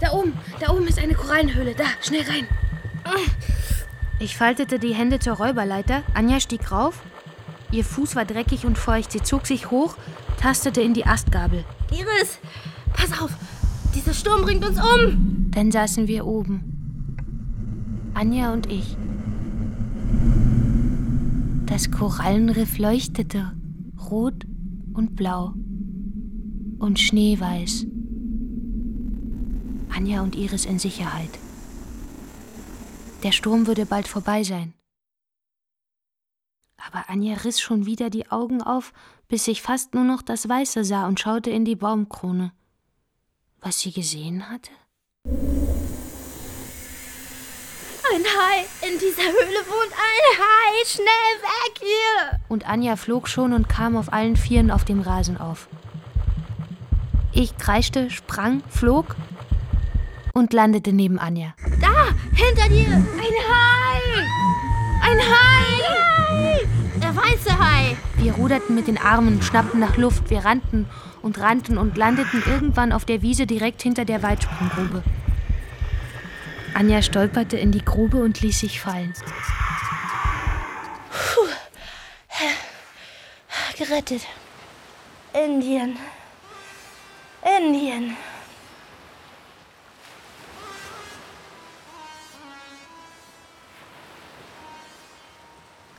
[0.00, 1.76] Da oben, da oben ist eine Korallenhöhle.
[1.76, 2.48] Da, schnell rein.
[4.18, 6.02] Ich faltete die Hände zur Räuberleiter.
[6.14, 7.02] Anja stieg rauf.
[7.70, 9.12] Ihr Fuß war dreckig und feucht.
[9.12, 9.94] Sie zog sich hoch,
[10.40, 11.64] tastete in die Astgabel.
[11.92, 12.40] Iris,
[12.92, 13.30] pass auf!
[13.94, 15.52] Dieser Sturm bringt uns um!
[15.52, 16.79] Dann saßen wir oben.
[18.20, 18.98] Anja und ich.
[21.64, 23.56] Das Korallenriff leuchtete,
[24.10, 24.44] rot
[24.92, 25.54] und blau
[26.80, 27.86] und schneeweiß.
[29.88, 31.30] Anja und Iris in Sicherheit.
[33.22, 34.74] Der Sturm würde bald vorbei sein.
[36.76, 38.92] Aber Anja riss schon wieder die Augen auf,
[39.28, 42.52] bis ich fast nur noch das Weiße sah und schaute in die Baumkrone.
[43.62, 44.72] Was sie gesehen hatte?
[48.12, 48.64] Ein Hai!
[48.88, 50.84] In dieser Höhle wohnt ein Hai!
[50.84, 51.06] Schnell
[51.42, 52.40] weg hier!
[52.48, 55.68] Und Anja flog schon und kam auf allen Vieren auf dem Rasen auf.
[57.32, 59.14] Ich kreischte, sprang, flog
[60.34, 61.54] und landete neben Anja.
[61.80, 62.08] Da!
[62.34, 62.88] Hinter dir!
[62.88, 64.00] Ein Hai!
[65.02, 66.66] Ein Hai!
[67.00, 67.96] Der weiße Hai!
[68.16, 70.86] Wir ruderten mit den Armen, schnappten nach Luft, wir rannten
[71.22, 75.04] und rannten und landeten irgendwann auf der Wiese direkt hinter der Weitsprunggrube.
[76.74, 79.12] Anja stolperte in die Grube und ließ sich fallen.
[81.10, 81.48] Puh.
[83.76, 84.22] Gerettet.
[85.32, 85.96] Indien.
[87.58, 88.16] Indien.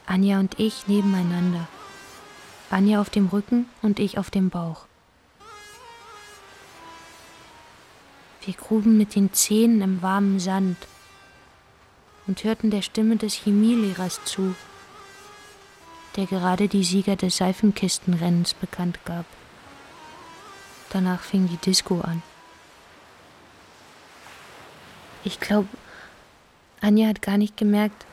[0.05, 1.67] Anja und ich nebeneinander.
[2.69, 4.85] Anja auf dem Rücken und ich auf dem Bauch.
[8.43, 10.77] Wir gruben mit den Zähnen im warmen Sand
[12.25, 14.55] und hörten der Stimme des Chemielehrers zu,
[16.15, 19.25] der gerade die Sieger des Seifenkistenrennens bekannt gab.
[20.89, 22.23] Danach fing die Disco an.
[25.23, 25.69] Ich glaube,
[26.81, 28.07] Anja hat gar nicht gemerkt,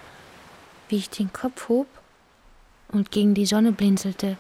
[0.91, 1.87] wie ich den Kopf hob
[2.89, 4.37] und gegen die Sonne blinzelte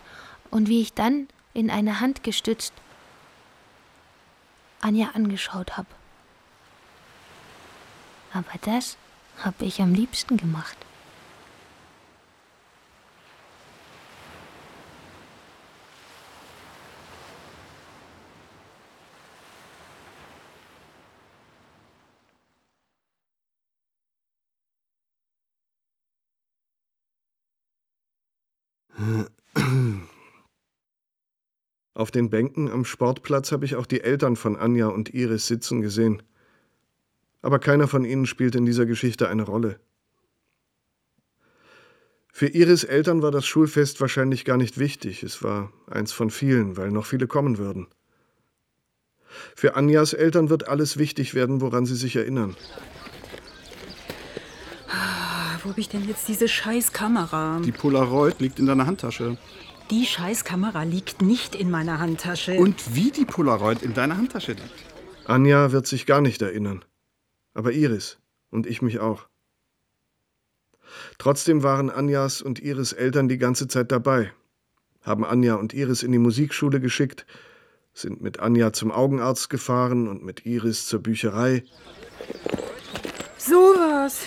[0.50, 2.74] und wie ich dann in eine Hand gestützt
[4.80, 5.88] Anja angeschaut habe.
[8.32, 8.96] Aber das
[9.42, 10.76] habe ich am liebsten gemacht.
[31.98, 35.80] Auf den Bänken am Sportplatz habe ich auch die Eltern von Anja und Iris sitzen
[35.80, 36.22] gesehen.
[37.42, 39.80] Aber keiner von ihnen spielt in dieser Geschichte eine Rolle.
[42.32, 46.76] Für Iris Eltern war das Schulfest wahrscheinlich gar nicht wichtig, es war eins von vielen,
[46.76, 47.88] weil noch viele kommen würden.
[49.56, 52.54] Für Anjas Eltern wird alles wichtig werden, woran sie sich erinnern.
[55.64, 57.60] Wo habe ich denn jetzt diese scheiß Kamera?
[57.64, 59.36] Die Polaroid liegt in deiner Handtasche.
[59.90, 62.58] Die scheiß Kamera liegt nicht in meiner Handtasche.
[62.58, 64.84] Und wie die Polaroid in deiner Handtasche liegt.
[65.24, 66.84] Anja wird sich gar nicht erinnern.
[67.54, 68.18] Aber Iris
[68.50, 69.28] und ich mich auch.
[71.18, 74.32] Trotzdem waren Anjas und Iris Eltern die ganze Zeit dabei,
[75.02, 77.26] haben Anja und Iris in die Musikschule geschickt,
[77.92, 81.64] sind mit Anja zum Augenarzt gefahren und mit Iris zur Bücherei.
[83.36, 84.20] Sowas,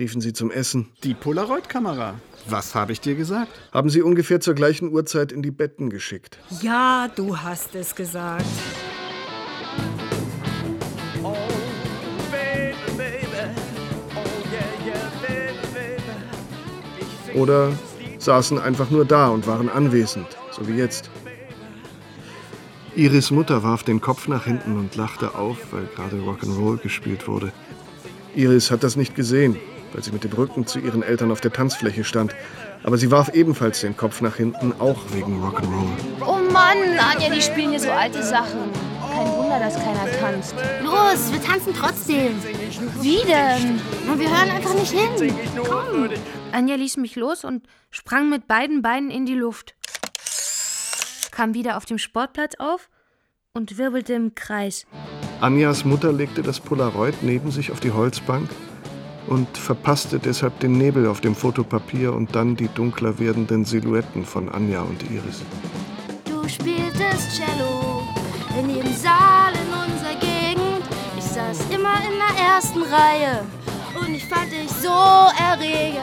[0.00, 0.88] riefen sie zum Essen.
[1.04, 2.14] Die Polaroid-Kamera.
[2.48, 3.52] Was habe ich dir gesagt?
[3.70, 6.38] Haben sie ungefähr zur gleichen Uhrzeit in die Betten geschickt.
[6.62, 8.46] Ja, du hast es gesagt.
[17.34, 17.72] Oder
[18.18, 21.10] saßen einfach nur da und waren anwesend, so wie jetzt.
[22.96, 27.52] Iris Mutter warf den Kopf nach hinten und lachte auf, weil gerade Rock'n'Roll gespielt wurde.
[28.34, 29.56] Iris hat das nicht gesehen,
[29.92, 32.34] weil sie mit dem Rücken zu ihren Eltern auf der Tanzfläche stand.
[32.82, 36.24] Aber sie warf ebenfalls den Kopf nach hinten, auch wegen Rock'n'Roll.
[36.26, 38.70] Oh Mann, Anja, die spielen hier so alte Sachen.
[39.12, 40.54] Kein Wunder, dass keiner tanzt.
[40.82, 42.34] Los, wir tanzen trotzdem.
[43.00, 43.80] Wie denn?
[44.06, 45.34] Na, wir hören einfach nicht hin.
[45.68, 46.08] Komm.
[46.52, 49.74] Anja ließ mich los und sprang mit beiden Beinen in die Luft.
[51.30, 52.88] Kam wieder auf dem Sportplatz auf
[53.52, 54.86] und wirbelte im Kreis.
[55.40, 58.48] Anjas Mutter legte das Polaroid neben sich auf die Holzbank
[59.30, 64.48] und verpasste deshalb den Nebel auf dem Fotopapier und dann die dunkler werdenden Silhouetten von
[64.48, 65.42] Anja und Iris.
[66.24, 68.02] Du spieltest Cello
[68.58, 70.84] in jedem Saal in unserer Gegend.
[71.16, 73.44] Ich saß immer in der ersten Reihe
[74.00, 74.88] und ich fand dich so
[75.38, 76.02] erregend.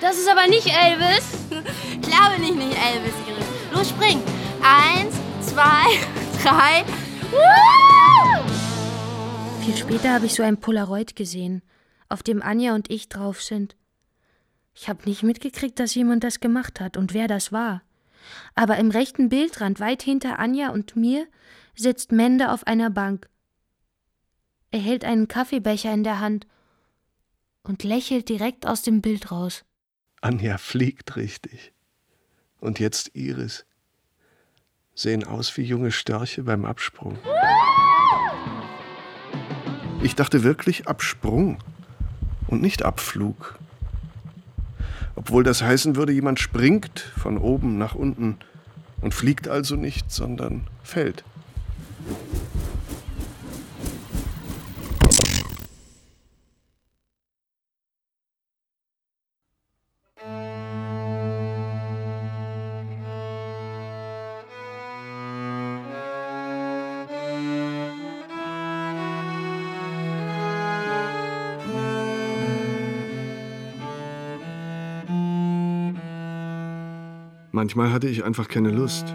[0.00, 1.24] Das ist aber nicht Elvis.
[2.02, 3.46] Klar bin ich nicht Elvis, Iris.
[3.72, 4.22] Los, spring.
[4.62, 5.98] Eins, zwei,
[6.44, 6.84] drei.
[7.32, 8.44] Woo!
[9.64, 11.62] Viel später habe ich so ein Polaroid gesehen,
[12.08, 13.76] auf dem Anja und ich drauf sind.
[14.74, 17.82] Ich habe nicht mitgekriegt, dass jemand das gemacht hat und wer das war.
[18.54, 21.26] Aber im rechten Bildrand, weit hinter Anja und mir,
[21.76, 23.28] sitzt Mende auf einer Bank.
[24.70, 26.46] Er hält einen Kaffeebecher in der Hand
[27.62, 29.64] und lächelt direkt aus dem Bild raus.
[30.20, 31.72] Anja fliegt richtig.
[32.58, 33.66] Und jetzt Iris.
[34.94, 37.18] Sehen aus wie junge Störche beim Absprung.
[40.02, 41.58] Ich dachte wirklich Absprung
[42.46, 43.58] und nicht Abflug.
[45.16, 48.38] Obwohl das heißen würde, jemand springt von oben nach unten
[49.00, 51.24] und fliegt also nicht, sondern fällt.
[77.64, 79.06] Manchmal hatte ich einfach keine Lust.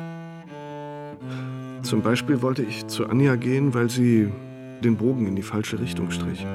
[1.83, 4.31] Zum Beispiel wollte ich zu Anja gehen, weil sie
[4.83, 6.47] den Bogen in die falsche Richtung strich.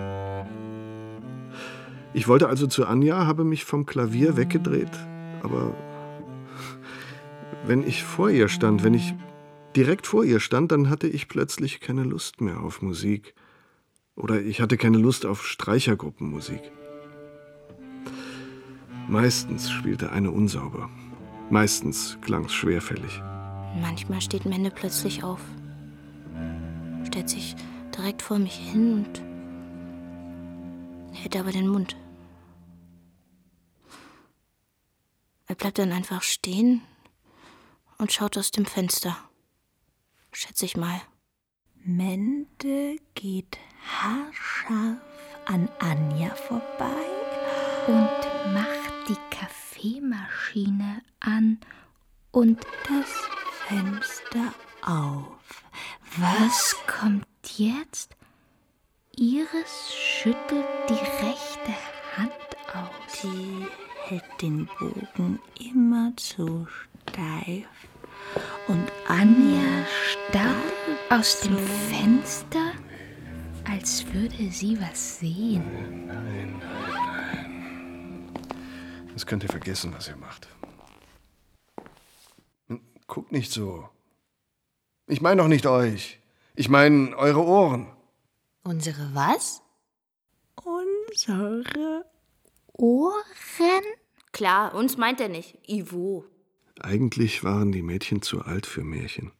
[2.13, 4.91] Ich wollte also zu Anja, habe mich vom Klavier weggedreht,
[5.45, 5.73] aber
[7.65, 9.15] wenn ich vor ihr stand, wenn ich
[9.77, 13.35] direkt vor ihr stand, dann hatte ich plötzlich keine Lust mehr auf Musik.
[14.17, 16.73] Oder ich hatte keine Lust auf Streichergruppenmusik.
[19.07, 20.91] Meistens spielte eine unsauber.
[21.51, 23.21] Meistens klang's schwerfällig.
[23.81, 25.41] Manchmal steht Mende plötzlich auf,
[27.05, 27.55] stellt sich
[27.97, 29.23] direkt vor mich hin und
[31.17, 31.97] hält aber den Mund.
[35.47, 36.83] Er bleibt dann einfach stehen
[37.99, 39.17] und schaut aus dem Fenster.
[40.33, 41.01] Schätze ich mal.
[41.85, 44.99] Mende geht haarscharf
[45.47, 47.07] an Anja vorbei
[47.87, 49.37] und macht die
[49.85, 51.59] Kaffeemaschine an
[52.31, 53.11] und das
[53.69, 55.63] Fenster auf.
[56.17, 58.17] Was kommt jetzt?
[59.15, 61.75] Iris schüttelt die rechte
[62.17, 62.33] Hand
[62.73, 63.21] aus.
[63.23, 63.67] Die
[64.07, 66.67] hält den Bogen immer zu
[67.11, 67.67] steif.
[68.67, 72.73] Und Anja starrt aus dem Fenster,
[73.71, 75.63] als würde sie was sehen.
[76.07, 77.04] Nein, nein, nein.
[79.15, 80.49] Das könnt ihr vergessen, was ihr macht.
[83.07, 83.89] Guckt nicht so.
[85.07, 86.21] Ich meine doch nicht euch.
[86.57, 87.87] Ich meine eure Ohren.
[88.65, 89.63] Unsere was?
[90.57, 92.05] Unsere
[92.73, 93.85] Ohren?
[94.33, 95.59] Klar, uns meint er nicht.
[95.69, 96.25] Ivo.
[96.81, 99.31] Eigentlich waren die Mädchen zu alt für Märchen.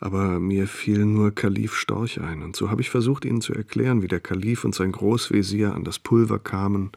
[0.00, 4.00] Aber mir fiel nur Kalif Storch ein, und so habe ich versucht, ihnen zu erklären,
[4.00, 6.92] wie der Kalif und sein Großvezier an das Pulver kamen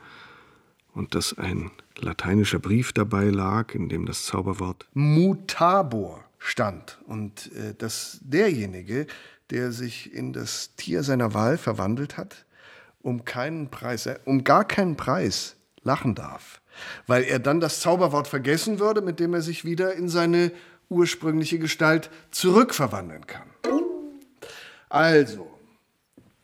[1.00, 7.74] und dass ein lateinischer Brief dabei lag, in dem das Zauberwort Mutabor stand und äh,
[7.74, 9.08] dass derjenige,
[9.50, 12.46] der sich in das Tier seiner Wahl verwandelt hat,
[13.02, 16.60] um keinen Preis, äh, um gar keinen Preis lachen darf,
[17.08, 20.52] weil er dann das Zauberwort vergessen würde, mit dem er sich wieder in seine
[20.90, 23.48] ursprüngliche Gestalt zurückverwandeln kann.
[24.90, 25.48] Also,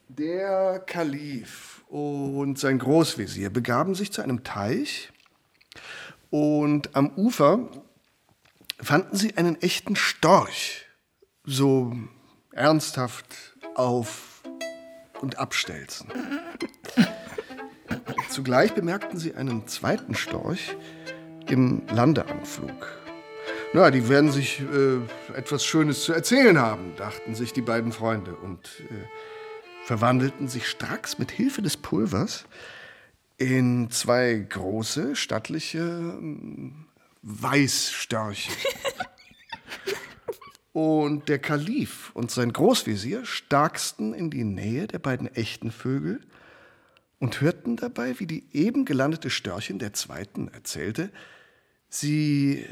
[0.08, 5.12] der Kalif und sein Großvezier begaben sich zu einem Teich
[6.30, 7.70] und am Ufer
[8.82, 10.86] fanden sie einen echten Storch,
[11.44, 11.96] so
[12.52, 14.44] ernsthaft auf
[15.22, 16.08] und abstelzen.
[18.30, 20.76] Zugleich bemerkten sie einen zweiten Storch
[21.48, 22.88] im Landeanflug.
[23.74, 25.00] Na, die werden sich äh,
[25.38, 29.06] etwas Schönes zu erzählen haben, dachten sich die beiden Freunde und äh,
[29.86, 32.46] verwandelten sich stracks mit Hilfe des Pulvers
[33.38, 36.88] in zwei große, stattliche ähm,
[37.22, 38.52] Weißstörche.
[40.74, 46.20] und der Kalif und sein Großvezier starksten in die Nähe der beiden echten Vögel
[47.20, 51.12] und hörten dabei, wie die eben gelandete Störchin der zweiten erzählte,
[51.90, 52.66] sie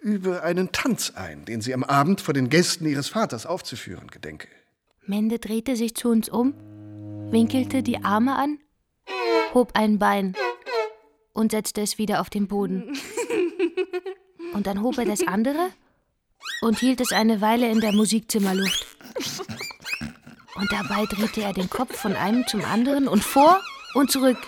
[0.00, 4.48] übe einen Tanz ein, den sie am Abend vor den Gästen ihres Vaters aufzuführen gedenke.
[5.10, 6.54] Mende drehte sich zu uns um,
[7.32, 8.60] winkelte die Arme an,
[9.52, 10.36] hob ein Bein
[11.32, 12.96] und setzte es wieder auf den Boden.
[14.52, 15.70] Und dann hob er das andere
[16.60, 18.84] und hielt es eine Weile in der Musikzimmerluft.
[20.56, 23.60] Und dabei drehte er den Kopf von einem zum anderen und vor
[23.94, 24.38] und zurück.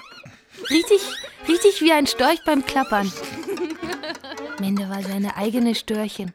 [0.70, 1.00] Richtig,
[1.46, 3.12] richtig wie ein Storch beim Klappern.
[4.58, 6.32] Mende war seine eigene Störchen.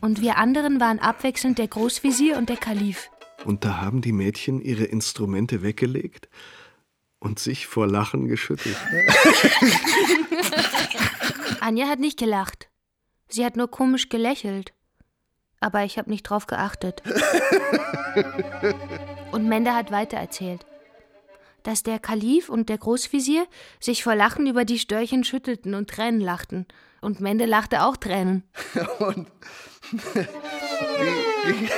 [0.00, 3.10] Und wir anderen waren abwechselnd der Großvisier und der Kalif.
[3.46, 6.28] Und da haben die Mädchen ihre Instrumente weggelegt
[7.20, 8.76] und sich vor Lachen geschüttelt.
[11.60, 12.68] Anja hat nicht gelacht.
[13.28, 14.72] Sie hat nur komisch gelächelt.
[15.60, 17.04] Aber ich habe nicht drauf geachtet.
[19.32, 20.64] Und Mende hat weitererzählt,
[21.62, 23.46] dass der Kalif und der Großvisier
[23.80, 26.66] sich vor Lachen über die Störchen schüttelten und Tränen lachten.
[27.00, 28.44] Und Mende lachte auch Tränen.
[28.98, 29.26] und
[29.92, 31.68] wie, wie,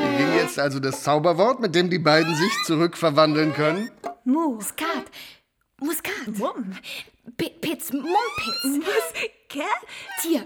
[0.00, 3.90] wie ging jetzt also das Zauberwort, mit dem die beiden sich zurückverwandeln können?
[4.24, 5.04] Muskat.
[5.80, 6.38] Muskat.
[6.38, 6.72] Mum.
[7.36, 8.64] P Pitz, Mumpitz.
[8.64, 10.44] Musketier.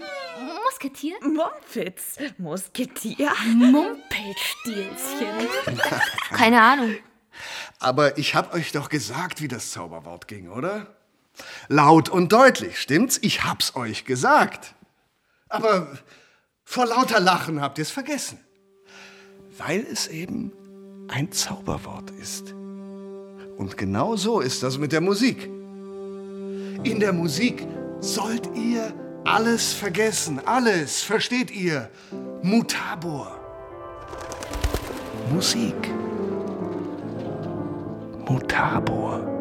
[0.63, 1.15] Musketier?
[1.21, 2.17] Mumpitz.
[2.37, 3.31] Musketier.
[3.45, 5.49] Mumpelstilzchen.
[6.31, 6.95] Keine Ahnung.
[7.79, 10.87] Aber ich hab euch doch gesagt, wie das Zauberwort ging, oder?
[11.67, 13.19] Laut und deutlich, stimmt's?
[13.21, 14.75] Ich hab's euch gesagt.
[15.47, 15.97] Aber
[16.63, 18.39] vor lauter Lachen habt ihr's vergessen.
[19.59, 20.53] Weil es eben
[21.09, 22.55] ein Zauberwort ist.
[23.57, 25.49] Und genau so ist das mit der Musik.
[26.83, 27.67] In der Musik
[27.99, 28.93] sollt ihr
[29.25, 30.39] alles vergessen.
[30.45, 31.89] Alles, versteht ihr?
[32.41, 33.37] Mutabor.
[35.29, 35.75] Musik.
[38.25, 39.38] Mutabor.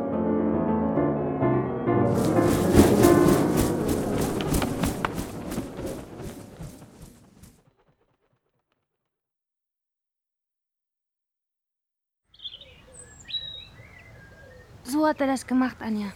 [14.98, 16.08] So hat er das gemacht, Anja.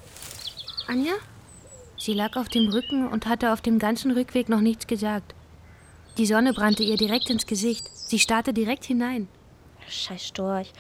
[0.89, 1.13] Anja?
[1.97, 5.37] Sie lag auf dem Rücken und hatte auf dem ganzen Rückweg noch nichts gesagt.
[6.19, 7.89] Die Sonne brannte ihr direkt ins Gesicht.
[7.95, 9.29] Sie starrte direkt hinein.
[9.87, 10.73] Scheiß Storch.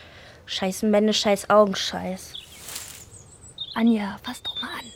[0.47, 2.35] Scheiß Männer, scheiß Augenscheiß.
[3.77, 4.87] Anja, fass doch mal an.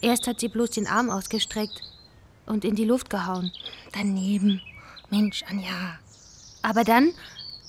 [0.00, 1.82] Erst hat sie bloß den Arm ausgestreckt
[2.46, 3.52] und in die Luft gehauen.
[3.92, 4.60] Daneben.
[5.08, 6.00] Mensch, Anja.
[6.62, 7.12] Aber dann,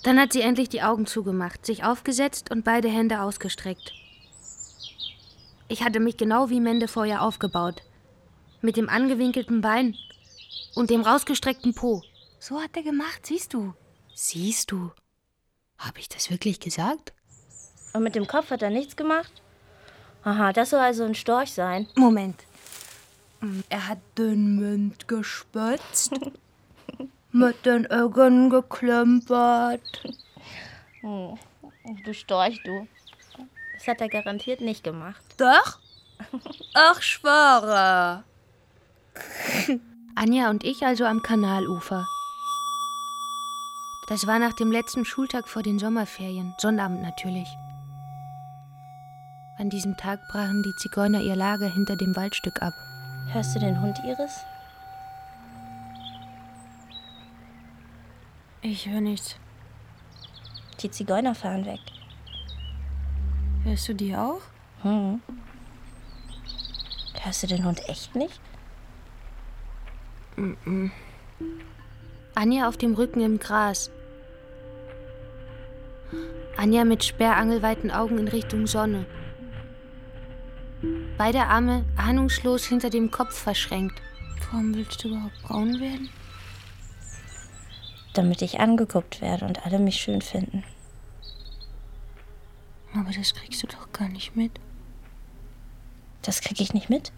[0.01, 3.93] dann hat sie endlich die Augen zugemacht, sich aufgesetzt und beide Hände ausgestreckt.
[5.67, 7.81] Ich hatte mich genau wie Mende vorher aufgebaut.
[8.61, 9.95] Mit dem angewinkelten Bein
[10.75, 12.01] und dem rausgestreckten Po.
[12.39, 13.73] So hat er gemacht, siehst du.
[14.13, 14.91] Siehst du.
[15.77, 17.13] Habe ich das wirklich gesagt?
[17.93, 19.31] Und mit dem Kopf hat er nichts gemacht?
[20.23, 21.87] Aha, das soll also ein Storch sein.
[21.95, 22.43] Moment.
[23.41, 26.11] Mm, Er hat den Mund gespötzt,
[27.31, 29.81] mit den Augen geklempert.
[31.01, 31.37] Hm,
[32.03, 32.87] Du Storch, du.
[33.87, 35.23] Das hat er garantiert nicht gemacht.
[35.37, 35.79] Doch?
[36.73, 38.25] Ach, schwöre.
[40.13, 42.05] Anja und ich also am Kanalufer.
[44.09, 47.47] Das war nach dem letzten Schultag vor den Sommerferien, Sonnabend natürlich.
[49.57, 52.73] An diesem Tag brachen die Zigeuner ihr Lager hinter dem Waldstück ab.
[53.31, 54.41] Hörst du den Hund, Iris?
[58.61, 59.37] Ich höre nichts.
[60.81, 61.79] Die Zigeuner fahren weg.
[63.67, 64.39] Hörst du die auch?
[64.83, 65.21] Hm.
[67.21, 68.39] Hörst du den Hund echt nicht?
[70.37, 70.89] Mhm.
[72.33, 73.91] Anja auf dem Rücken im Gras.
[76.55, 79.05] Anja mit sperrangelweiten Augen in Richtung Sonne.
[81.17, 84.01] Beide Arme ahnungslos hinter dem Kopf verschränkt.
[84.49, 86.07] Warum willst du überhaupt braun werden?
[88.13, 90.63] Damit ich angeguckt werde und alle mich schön finden.
[92.97, 94.59] Aber das kriegst du doch gar nicht mit.
[96.23, 97.11] Das krieg ich nicht mit?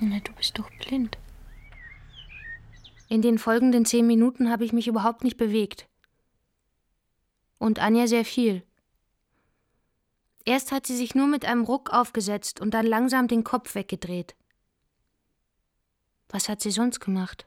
[0.00, 1.16] Na, du bist doch blind.
[3.08, 5.88] In den folgenden zehn Minuten habe ich mich überhaupt nicht bewegt.
[7.58, 8.62] Und Anja sehr viel.
[10.44, 14.34] Erst hat sie sich nur mit einem Ruck aufgesetzt und dann langsam den Kopf weggedreht.
[16.28, 17.46] Was hat sie sonst gemacht?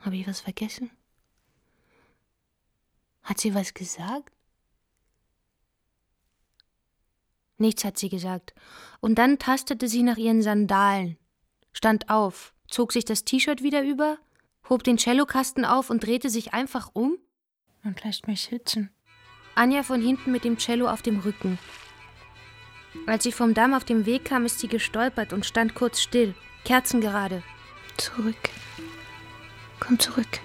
[0.00, 0.90] Habe ich was vergessen?
[3.24, 4.30] Hat sie was gesagt?
[7.56, 8.54] Nichts hat sie gesagt.
[9.00, 11.16] Und dann tastete sie nach ihren Sandalen,
[11.72, 14.18] stand auf, zog sich das T-Shirt wieder über,
[14.68, 17.16] hob den Cellokasten auf und drehte sich einfach um
[17.84, 18.90] und lässt mich sitzen.
[19.54, 21.58] Anja von hinten mit dem Cello auf dem Rücken.
[23.06, 26.34] Als sie vom Damm auf dem Weg kam, ist sie gestolpert und stand kurz still,
[26.64, 27.42] kerzengerade.
[27.96, 28.50] Zurück.
[29.80, 30.40] Komm zurück.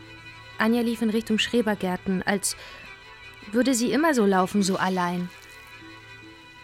[0.60, 2.56] Anja lief in Richtung Schrebergärten, als
[3.52, 5.30] würde sie immer so laufen, so allein.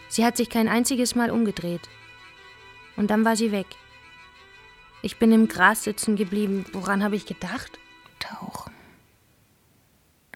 [0.09, 1.81] Sie hat sich kein einziges Mal umgedreht.
[2.95, 3.67] Und dann war sie weg.
[5.01, 6.65] Ich bin im Gras sitzen geblieben.
[6.71, 7.77] Woran habe ich gedacht?
[8.19, 8.73] Tauchen.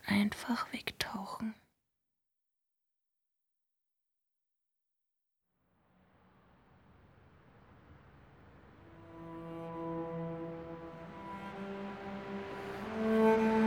[0.05, 1.53] Einfach wegtauchen.
[12.99, 13.59] Música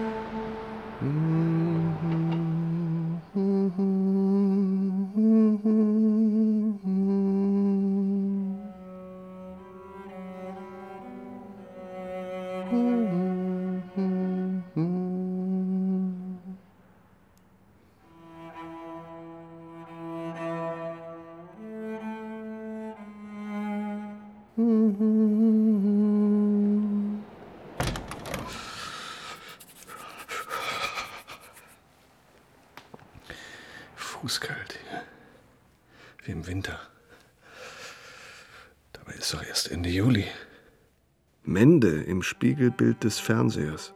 [42.72, 43.92] Spiegelbild des Fernsehers.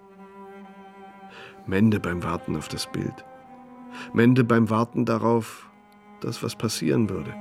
[1.66, 3.24] Mende beim Warten auf das Bild.
[4.12, 5.70] Mende beim Warten darauf,
[6.20, 7.34] dass was passieren würde.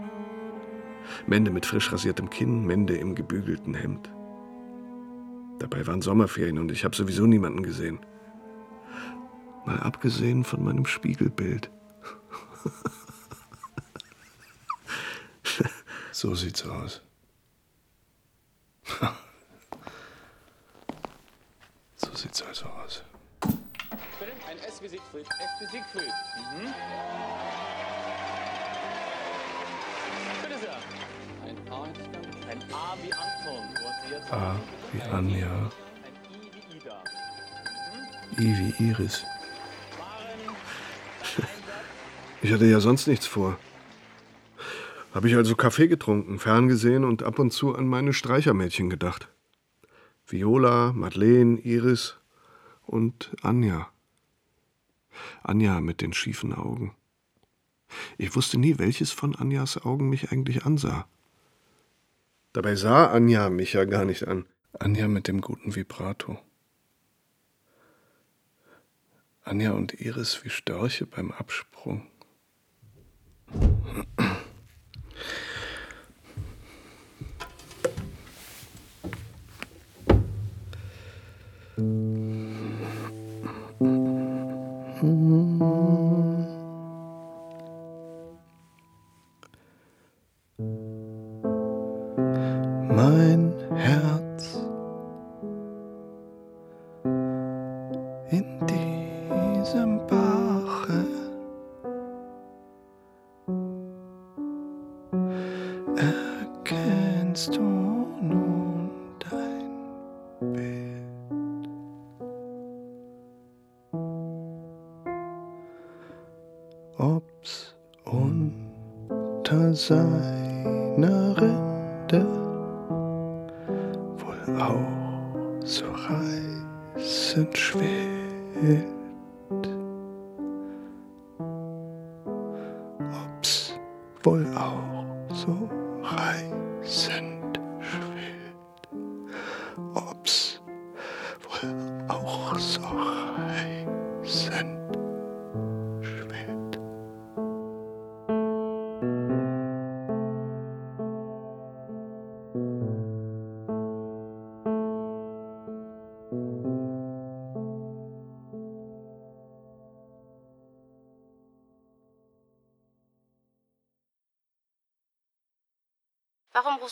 [1.28, 4.10] Mende mit frisch rasiertem Kinn, Mende im gebügelten Hemd.
[5.60, 8.00] Dabei waren Sommerferien und ich habe sowieso niemanden gesehen.
[9.66, 11.70] Mal abgesehen von meinem Spiegelbild.
[16.14, 17.02] so sieht's aus.
[42.56, 43.60] Hatte ja sonst nichts vor.
[45.14, 49.28] Habe ich also Kaffee getrunken, ferngesehen und ab und zu an meine Streichermädchen gedacht.
[50.26, 52.18] Viola, Madeleine, Iris
[52.86, 53.90] und Anja.
[55.44, 56.96] Anja mit den schiefen Augen.
[58.18, 61.08] Ich wusste nie, welches von Anjas Augen mich eigentlich ansah.
[62.54, 64.46] Dabei sah Anja mich ja gar nicht an.
[64.80, 66.40] Anja mit dem guten Vibrato.
[69.44, 72.08] Anja und Iris wie Störche beim Absprung.
[81.78, 82.15] Mein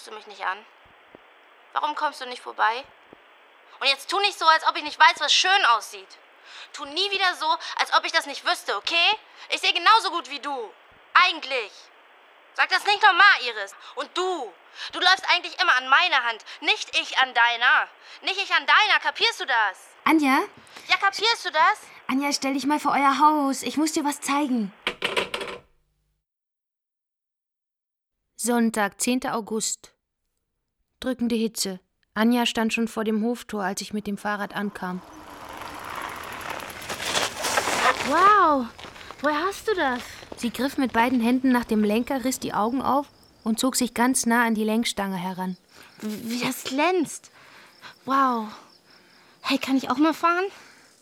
[0.03, 0.57] rufst du mich nicht an?
[1.71, 2.83] Warum kommst du nicht vorbei?
[3.79, 6.17] Und jetzt tu nicht so, als ob ich nicht weiß, was schön aussieht.
[6.73, 9.17] Tu nie wieder so, als ob ich das nicht wüsste, okay?
[9.49, 10.73] Ich sehe genauso gut wie du.
[11.13, 11.71] Eigentlich.
[12.55, 13.75] Sag das nicht nochmal, Iris.
[13.95, 14.53] Und du.
[14.91, 17.87] Du läufst eigentlich immer an meiner Hand, nicht ich an deiner.
[18.23, 19.87] Nicht ich an deiner, kapierst du das?
[20.03, 20.39] Anja?
[20.87, 21.79] Ja, kapierst du das?
[22.07, 23.61] Anja, stell dich mal vor euer Haus.
[23.63, 24.73] Ich muss dir was zeigen.
[28.35, 29.27] Sonntag, 10.
[29.27, 29.92] August.
[31.03, 31.81] Drückende Hitze.
[32.13, 35.01] Anja stand schon vor dem Hoftor, als ich mit dem Fahrrad ankam.
[38.07, 38.67] Wow,
[39.21, 40.01] woher hast du das?
[40.37, 43.07] Sie griff mit beiden Händen nach dem Lenker, riss die Augen auf
[43.43, 45.57] und zog sich ganz nah an die Lenkstange heran.
[45.99, 47.31] Wie das glänzt.
[48.05, 48.47] Wow.
[49.41, 50.45] Hey, kann ich auch mal fahren?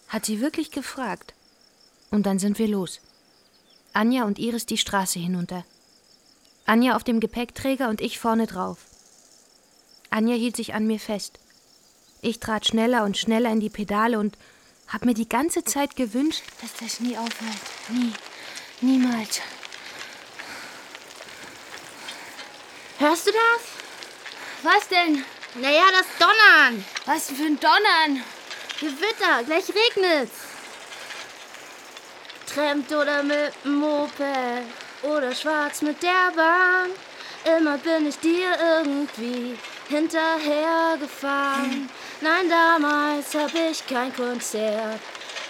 [0.07, 1.35] Hat sie wirklich gefragt.
[2.09, 3.01] Und dann sind wir los.
[3.93, 5.63] Anja und Iris die Straße hinunter.
[6.65, 8.87] Anja auf dem Gepäckträger und ich vorne drauf.
[10.12, 11.39] Anja hielt sich an mir fest.
[12.22, 14.38] Ich trat schneller und schneller in die Pedale und
[14.89, 17.62] hab mir die ganze Zeit gewünscht, dass das nie aufhört.
[17.89, 18.12] Nie.
[18.82, 19.39] Niemals.
[22.99, 24.74] Hörst du das?
[24.74, 25.24] Was denn?
[25.55, 26.86] Naja, das Donnern.
[27.05, 28.24] Was für ein Donnern?
[28.80, 30.36] Gewitter, gleich regnet's.
[32.53, 34.66] Trampt oder mit dem Moped
[35.03, 36.89] oder schwarz mit der Bahn.
[37.57, 39.57] Immer bin ich dir irgendwie
[39.91, 41.89] hinterhergefahren.
[42.21, 45.01] Nein, damals hab ich kein Konzert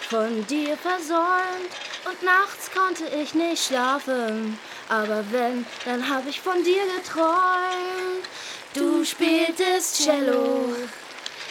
[0.10, 1.72] von dir versäumt.
[2.06, 4.58] Und nachts konnte ich nicht schlafen.
[4.90, 8.26] Aber wenn, dann hab ich von dir geträumt.
[8.74, 10.76] Du spieltest Cello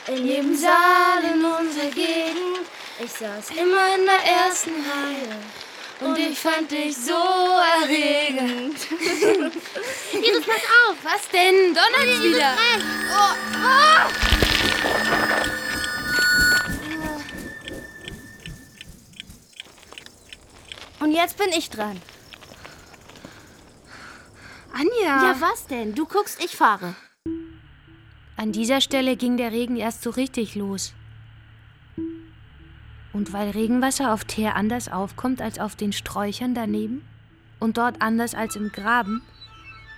[0.09, 2.67] in jedem Saal in unserer Gegend.
[3.03, 5.37] Ich saß immer in der ersten Reihe.
[6.01, 8.77] Und ich fand dich so erregend.
[10.13, 10.97] Iris, pass auf!
[11.03, 11.75] Was denn?
[11.75, 12.57] Donnert's wieder!
[13.13, 13.35] Oh,
[13.65, 14.31] oh.
[21.05, 22.01] Und jetzt bin ich dran.
[24.73, 25.33] Anja!
[25.33, 25.95] Ja, was denn?
[25.95, 26.95] Du guckst, ich fahre.
[28.37, 30.95] An dieser Stelle ging der Regen erst so richtig los.
[33.13, 37.03] Und weil Regenwasser auf Teer anders aufkommt als auf den Sträuchern daneben?
[37.59, 39.23] Und dort anders als im Graben?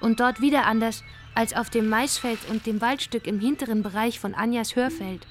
[0.00, 1.02] Und dort wieder anders
[1.34, 5.26] als auf dem Maisfeld und dem Waldstück im hinteren Bereich von Anjas Hörfeld?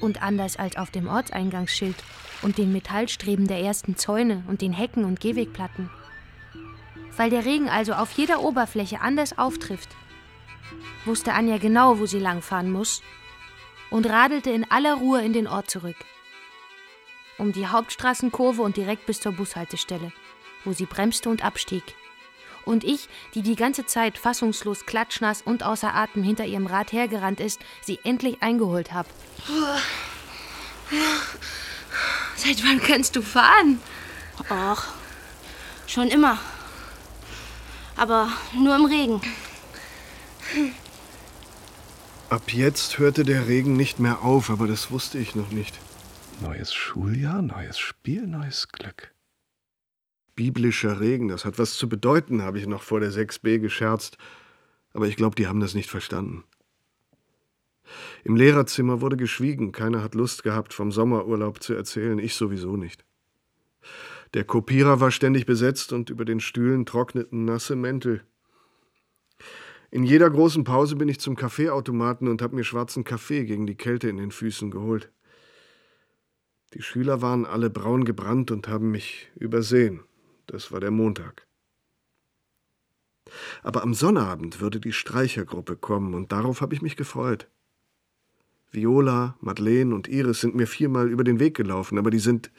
[0.00, 1.96] Und anders als auf dem Ortseingangsschild
[2.42, 5.90] und den Metallstreben der ersten Zäune und den Hecken und Gehwegplatten.
[7.16, 9.90] Weil der Regen also auf jeder Oberfläche anders auftrifft,
[11.04, 13.02] wusste Anja genau, wo sie langfahren muss?
[13.90, 15.96] Und radelte in aller Ruhe in den Ort zurück
[17.38, 20.12] um die Hauptstraßenkurve und direkt bis zur Bushaltestelle,
[20.64, 21.82] wo sie bremste und abstieg.
[22.64, 27.40] Und ich, die die ganze Zeit fassungslos klatschnass und außer Atem hinter ihrem Rad hergerannt
[27.40, 29.08] ist, sie endlich eingeholt habe.
[32.36, 33.80] Seit wann kannst du fahren?
[34.50, 34.82] Och,
[35.86, 36.38] schon immer.
[37.96, 39.20] Aber nur im Regen.
[42.30, 45.74] Ab jetzt hörte der Regen nicht mehr auf, aber das wusste ich noch nicht.
[46.40, 49.12] Neues Schuljahr, neues Spiel, neues Glück.
[50.36, 54.18] Biblischer Regen, das hat was zu bedeuten, habe ich noch vor der 6b gescherzt.
[54.92, 56.44] Aber ich glaube, die haben das nicht verstanden.
[58.22, 59.72] Im Lehrerzimmer wurde geschwiegen.
[59.72, 62.20] Keiner hat Lust gehabt, vom Sommerurlaub zu erzählen.
[62.20, 63.04] Ich sowieso nicht.
[64.34, 68.22] Der Kopierer war ständig besetzt und über den Stühlen trockneten nasse Mäntel.
[69.90, 73.76] In jeder großen Pause bin ich zum Kaffeeautomaten und habe mir schwarzen Kaffee gegen die
[73.76, 75.10] Kälte in den Füßen geholt.
[76.74, 80.00] Die Schüler waren alle braun gebrannt und haben mich übersehen.
[80.46, 81.46] Das war der Montag.
[83.62, 87.48] Aber am Sonnabend würde die Streichergruppe kommen und darauf habe ich mich gefreut.
[88.70, 92.50] Viola, Madeleine und Iris sind mir viermal über den Weg gelaufen, aber die sind.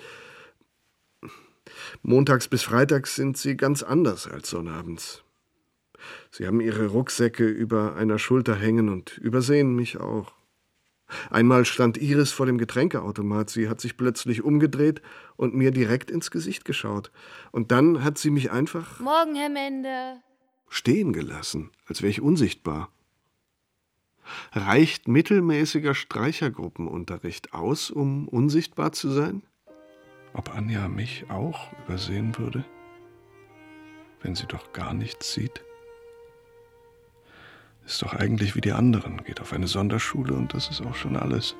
[2.01, 5.24] Montags bis Freitags sind sie ganz anders als Sonnabends.
[6.32, 10.39] Sie haben ihre Rucksäcke über einer Schulter hängen und übersehen mich auch.
[11.30, 13.49] Einmal stand Iris vor dem Getränkeautomat.
[13.49, 15.01] Sie hat sich plötzlich umgedreht
[15.36, 17.12] und mir direkt ins Gesicht geschaut.
[17.51, 20.18] Und dann hat sie mich einfach Morgen, Herr Mende.
[20.70, 22.89] stehen gelassen, als wäre ich unsichtbar.
[24.51, 29.41] Reicht mittelmäßiger Streichergruppenunterricht aus, um unsichtbar zu sein?
[30.34, 32.64] Ob Anja mich auch übersehen würde,
[34.22, 35.64] wenn sie doch gar nichts sieht?
[37.90, 41.18] Ist doch eigentlich wie die anderen, geht auf eine Sonderschule und das ist auch schon
[41.18, 41.56] alles.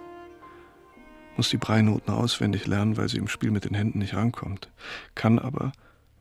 [1.36, 4.70] Muss die Breinoten auswendig lernen, weil sie im Spiel mit den Händen nicht rankommt.
[5.16, 5.72] Kann aber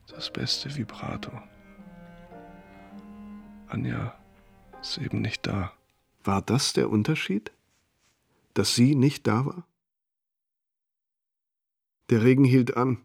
[0.07, 1.31] das beste Vibrato.
[3.67, 4.19] Anja
[4.81, 5.75] ist eben nicht da.
[6.25, 7.53] War das der Unterschied?
[8.55, 9.67] Dass sie nicht da war?
[12.09, 12.97] Der Regen hielt an.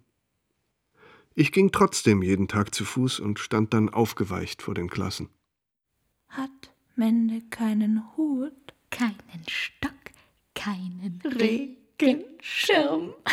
[1.36, 5.28] Ich ging trotzdem jeden Tag zu Fuß und stand dann aufgeweicht vor den Klassen.
[6.30, 8.53] Hat Mende keinen Hut,
[8.91, 9.91] keinen Stock,
[10.53, 13.13] keinen Regenschirm.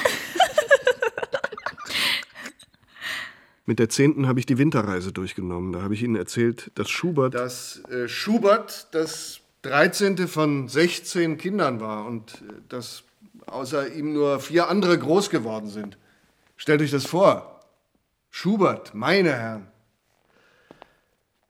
[3.66, 5.72] Mit der zehnten habe ich die Winterreise durchgenommen.
[5.72, 7.34] Da habe ich Ihnen erzählt, dass Schubert.
[7.34, 10.26] Dass äh, Schubert das 13.
[10.26, 13.04] von 16 Kindern war und äh, dass
[13.46, 15.98] außer ihm nur vier andere groß geworden sind.
[16.56, 17.60] Stellt euch das vor.
[18.30, 19.69] Schubert, meine Herren.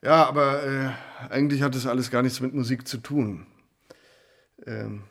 [0.02, 0.90] Ja, aber äh,
[1.30, 3.46] eigentlich hat das alles gar nichts mit Musik zu tun.
[4.66, 5.02] Ähm,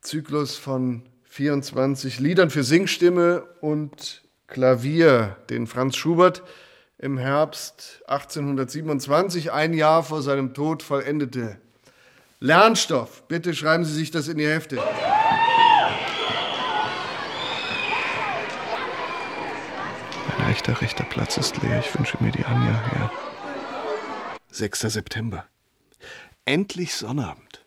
[0.00, 6.42] Zyklus von 24 Liedern für Singstimme und Klavier, den Franz Schubert
[6.98, 11.58] im Herbst 1827, ein Jahr vor seinem Tod, vollendete.
[12.40, 14.76] Lernstoff, bitte schreiben Sie sich das in die Hefte.
[20.26, 21.78] Mein rechter, rechter Platz ist leer.
[21.80, 23.10] Ich wünsche mir die Anja her.
[24.56, 24.82] 6.
[24.82, 25.48] September.
[26.44, 27.66] Endlich Sonnabend.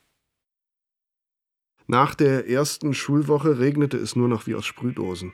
[1.86, 5.34] Nach der ersten Schulwoche regnete es nur noch wie aus Sprühdosen.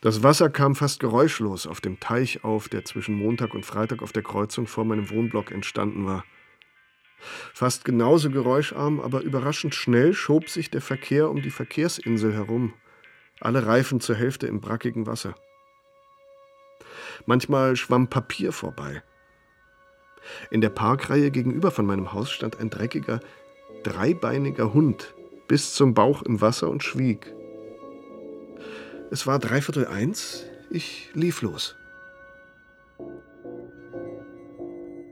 [0.00, 4.12] Das Wasser kam fast geräuschlos auf dem Teich auf, der zwischen Montag und Freitag auf
[4.12, 6.24] der Kreuzung vor meinem Wohnblock entstanden war.
[7.52, 12.72] Fast genauso geräuscharm, aber überraschend schnell schob sich der Verkehr um die Verkehrsinsel herum,
[13.38, 15.34] alle Reifen zur Hälfte im brackigen Wasser.
[17.26, 19.02] Manchmal schwamm Papier vorbei.
[20.50, 23.20] In der Parkreihe gegenüber von meinem Haus stand ein dreckiger,
[23.82, 25.14] dreibeiniger Hund
[25.48, 27.34] bis zum Bauch im Wasser und schwieg.
[29.10, 31.74] Es war dreiviertel eins, ich lief los.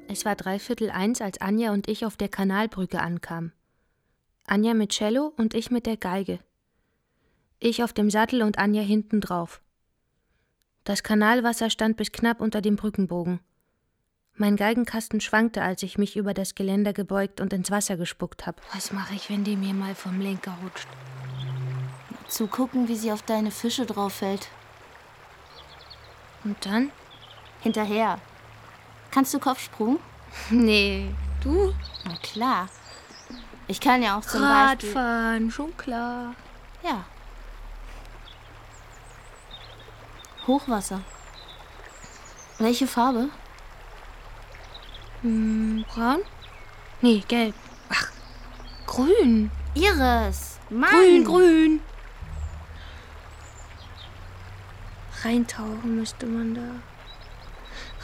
[0.09, 3.53] Es war dreiviertel eins, als Anja und ich auf der Kanalbrücke ankamen.
[4.47, 6.39] Anja mit Cello und ich mit der Geige.
[7.61, 9.61] Ich auf dem Sattel und Anja hinten drauf.
[10.85, 13.41] Das Kanalwasser stand bis knapp unter dem Brückenbogen.
[14.41, 18.59] Mein Geigenkasten schwankte, als ich mich über das Geländer gebeugt und ins Wasser gespuckt habe.
[18.73, 20.87] Was mache ich, wenn die mir mal vom Lenker rutscht?
[22.29, 24.49] Zugucken, wie sie auf deine Fische drauf fällt.
[26.45, 26.93] Und dann?
[27.63, 28.21] Hinterher.
[29.11, 29.99] Kannst du Kopfsprung?
[30.51, 31.11] Nee.
[31.43, 31.75] Du?
[32.05, 32.69] Na klar.
[33.67, 35.51] Ich kann ja auch zum Radfahren, Beispiel...
[35.51, 36.35] schon klar.
[36.85, 37.05] Ja.
[40.47, 41.01] Hochwasser.
[42.59, 43.31] Welche Farbe?
[45.23, 46.23] Hm, braun?
[47.03, 47.55] Nee, gelb.
[47.91, 48.13] Ach,
[48.87, 49.51] grün.
[49.75, 50.59] Iris.
[50.71, 50.91] Mann.
[50.91, 51.81] Grün, grün.
[55.25, 56.61] Reintauchen müsste man da.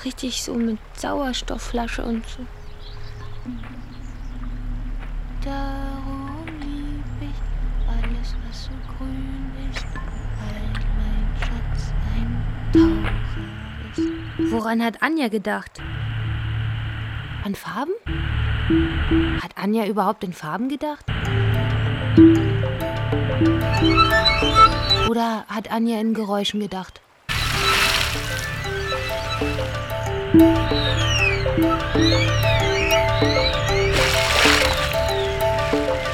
[0.05, 2.45] Richtig so mit Sauerstoffflasche und so.
[5.45, 10.67] Darum lieb ich alles, was so grün ist, weil
[10.99, 14.53] mein Schatz ein Taucher ist.
[14.53, 15.81] Woran hat Anja gedacht?
[17.45, 17.93] An Farben?
[19.43, 21.05] Hat Anja überhaupt in Farben gedacht?
[25.11, 27.03] Oder hat Anja in Geräuschen gedacht?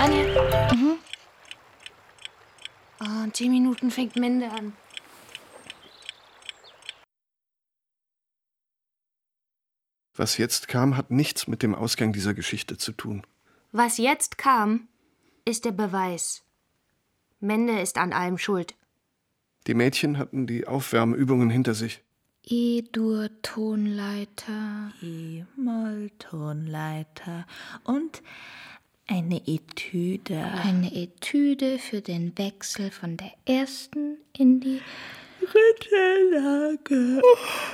[0.01, 0.25] Anja?
[0.73, 0.99] Mhm.
[3.01, 4.73] Oh, zehn Minuten fängt Mende an.
[10.15, 13.23] Was jetzt kam, hat nichts mit dem Ausgang dieser Geschichte zu tun.
[13.73, 14.89] Was jetzt kam,
[15.45, 16.43] ist der Beweis.
[17.41, 18.75] Mende ist an allem schuld.
[19.67, 22.03] Die Mädchen hatten die Aufwärmübungen hinter sich.
[22.45, 24.93] E-Dur-Tonleiter.
[25.03, 27.47] E-Moll-Tonleiter.
[27.85, 28.23] Und
[29.07, 30.45] eine Etüde.
[30.65, 34.81] Eine Etüde für den Wechsel von der ersten in die
[35.41, 37.23] dritte Lage.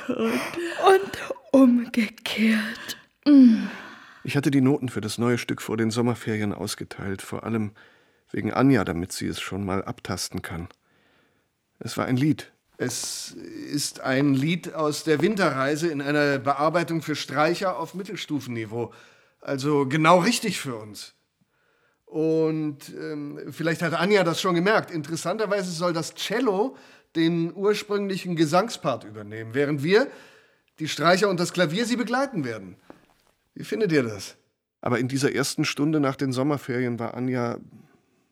[0.09, 1.19] Und, und
[1.57, 2.99] umgekehrt.
[4.25, 7.73] Ich hatte die Noten für das neue Stück vor den Sommerferien ausgeteilt, vor allem
[8.31, 10.69] wegen Anja, damit sie es schon mal abtasten kann.
[11.79, 12.53] Es war ein Lied.
[12.77, 18.93] Es ist ein Lied aus der Winterreise in einer Bearbeitung für Streicher auf Mittelstufenniveau.
[19.41, 21.15] Also genau richtig für uns.
[22.05, 24.91] Und ähm, vielleicht hat Anja das schon gemerkt.
[24.91, 26.77] Interessanterweise soll das Cello
[27.15, 30.09] den ursprünglichen Gesangspart übernehmen, während wir,
[30.79, 32.77] die Streicher und das Klavier, sie begleiten werden.
[33.55, 34.37] Wie findet ihr das?
[34.81, 37.59] Aber in dieser ersten Stunde nach den Sommerferien war Anja,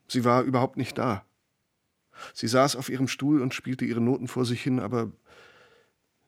[0.06, 1.24] sie war überhaupt nicht da.
[2.32, 5.10] Sie saß auf ihrem Stuhl und spielte ihre Noten vor sich hin, aber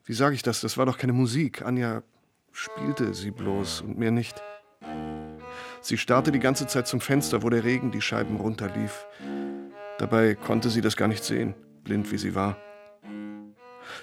[0.03, 0.61] wie sage ich das?
[0.61, 1.61] Das war doch keine Musik.
[1.61, 2.03] Anja
[2.51, 4.41] spielte sie bloß und mehr nicht.
[5.81, 9.05] Sie starrte die ganze Zeit zum Fenster, wo der Regen die Scheiben runterlief.
[9.97, 12.57] Dabei konnte sie das gar nicht sehen, blind wie sie war.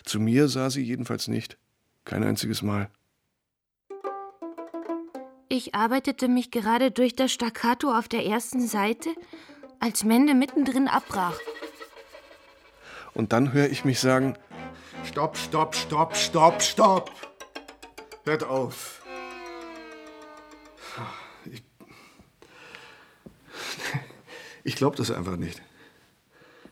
[0.05, 1.59] Zu mir sah sie jedenfalls nicht.
[2.05, 2.91] Kein einziges Mal.
[5.49, 9.11] Ich arbeitete mich gerade durch das Staccato auf der ersten Seite,
[9.79, 11.39] als Mende mittendrin abbrach.
[13.15, 14.37] Und dann höre ich mich sagen:
[15.05, 17.11] Stopp, stopp, stopp, stopp, stopp!
[18.25, 19.03] Hört auf.
[21.45, 21.63] Ich,
[24.65, 25.63] Ich glaube das einfach nicht.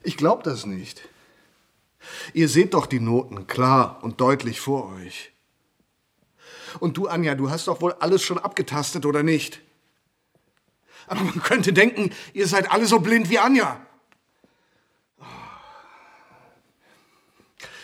[0.03, 1.03] Ich glaube das nicht.
[2.33, 5.33] Ihr seht doch die Noten klar und deutlich vor euch.
[6.81, 9.61] Und du, Anja, du hast doch wohl alles schon abgetastet, oder nicht?
[11.07, 13.85] Aber man könnte denken, ihr seid alle so blind wie Anja.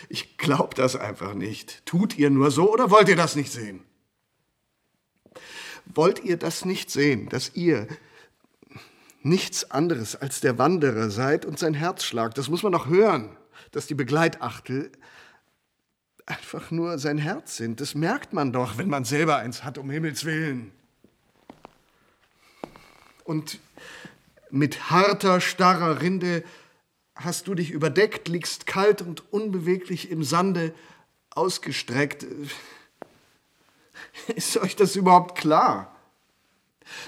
[0.09, 1.85] Ich glaub das einfach nicht.
[1.85, 3.83] Tut ihr nur so oder wollt ihr das nicht sehen?
[5.85, 7.87] Wollt ihr das nicht sehen, dass ihr
[9.21, 13.35] nichts anderes als der Wanderer seid und sein Herzschlag, das muss man doch hören,
[13.71, 14.91] dass die Begleitachtel
[16.25, 17.81] einfach nur sein Herz sind.
[17.81, 20.71] Das merkt man doch, wenn man selber eins hat, um Himmels Willen.
[23.23, 23.59] Und
[24.51, 26.43] mit harter, starrer Rinde
[27.15, 30.73] hast du dich überdeckt, liegst kalt und unbeweglich im Sande
[31.31, 32.25] ausgestreckt.
[34.35, 35.95] Ist euch das überhaupt klar?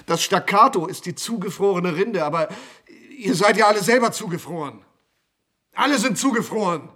[0.06, 2.48] Das Staccato ist die zugefrorene Rinde, aber
[3.16, 4.84] ihr seid ja alle selber zugefroren.
[5.74, 6.88] Alle sind zugefroren.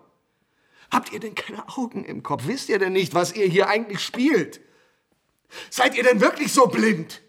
[0.90, 2.46] Habt ihr denn keine Augen im Kopf?
[2.46, 4.60] Wisst ihr denn nicht, was ihr hier eigentlich spielt?
[5.70, 7.22] Seid ihr denn wirklich so blind?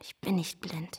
[0.00, 0.98] Ich bin nicht blind.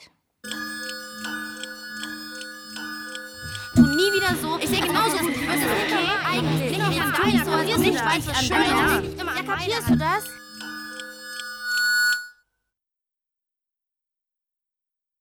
[3.76, 4.58] Tu nie wieder so.
[4.58, 5.36] Ich sehe genauso gut.
[5.48, 6.10] Was ist okay?
[6.26, 6.78] Eigentlich.
[6.78, 9.18] Mir gar nicht so, als nicht weiß, was schön ist.
[9.18, 10.24] Ja, kapierst du das?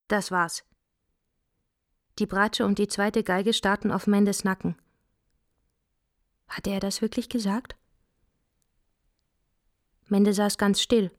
[0.07, 0.63] Das war's.
[2.19, 4.75] Die Bratsche und die zweite Geige starrten auf Mendes Nacken.
[6.47, 7.75] Hatte er das wirklich gesagt?
[10.07, 11.11] Mende saß ganz still.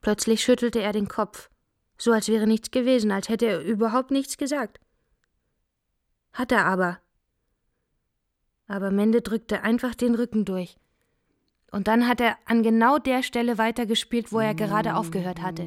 [0.00, 1.50] Plötzlich schüttelte er den Kopf,
[1.98, 4.80] so als wäre nichts gewesen, als hätte er überhaupt nichts gesagt.
[6.32, 6.98] Hat er aber.
[8.68, 10.76] Aber Mende drückte einfach den Rücken durch.
[11.70, 15.64] Und dann hat er an genau der Stelle weitergespielt, wo er gerade aufgehört hatte.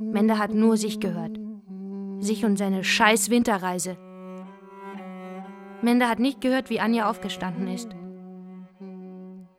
[0.00, 1.38] Mende hat nur sich gehört.
[2.20, 3.96] Sich und seine scheiß Winterreise.
[5.82, 7.90] Mende hat nicht gehört, wie Anja aufgestanden ist.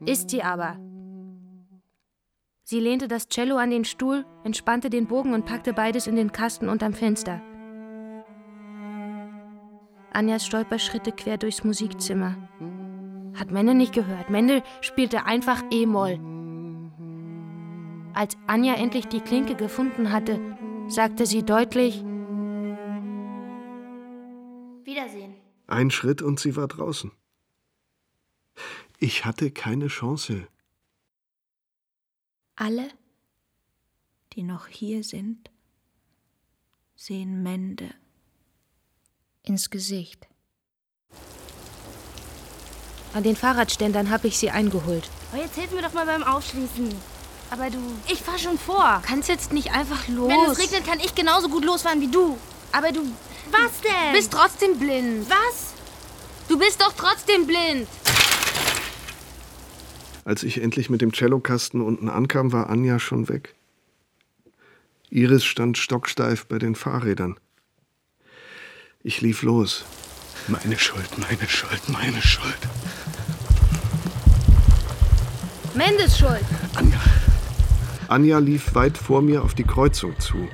[0.06, 0.78] Ist sie aber.
[2.64, 6.32] Sie lehnte das Cello an den Stuhl, entspannte den Bogen und packte beides in den
[6.32, 7.42] Kasten unterm Fenster.
[10.14, 12.36] Anjas Stolperschritte quer durchs Musikzimmer.
[13.36, 14.30] Hat Mende nicht gehört.
[14.30, 16.20] Mende spielte einfach E-Moll.
[18.20, 20.42] Als Anja endlich die Klinke gefunden hatte,
[20.90, 22.04] sagte sie deutlich:
[24.84, 25.36] Wiedersehen.
[25.68, 27.14] Ein Schritt und sie war draußen.
[28.98, 30.50] Ich hatte keine Chance.
[32.58, 32.90] Alle,
[34.34, 35.50] die noch hier sind,
[36.98, 37.90] sehen Mende
[39.44, 40.28] ins Gesicht.
[43.14, 45.10] An den Fahrradständern habe ich sie eingeholt.
[45.34, 47.19] Oh, jetzt hilf mir doch mal beim Aufschließen.
[47.52, 47.80] Aber du.
[48.12, 49.02] Ich fahr schon vor.
[49.06, 50.30] Kannst jetzt nicht einfach los.
[50.30, 52.38] Wenn es regnet, kann ich genauso gut losfahren wie du.
[52.72, 53.02] Aber du.
[53.52, 54.14] Was denn?
[54.14, 55.28] bist trotzdem blind.
[55.30, 55.74] Was?
[56.48, 57.88] Du bist doch trotzdem blind.
[60.26, 63.56] Als ich endlich mit dem Cellokasten unten ankam, war Anja schon weg.
[65.10, 67.40] Iris stand stocksteif bei den Fahrrädern.
[69.02, 69.86] Ich lief los.
[70.48, 72.60] Meine Schuld, meine Schuld, meine Schuld.
[75.74, 76.46] Mendes Schuld.
[76.76, 77.00] Anja.
[78.10, 80.50] Anja lief weit vor mir auf die Kreuzung zu.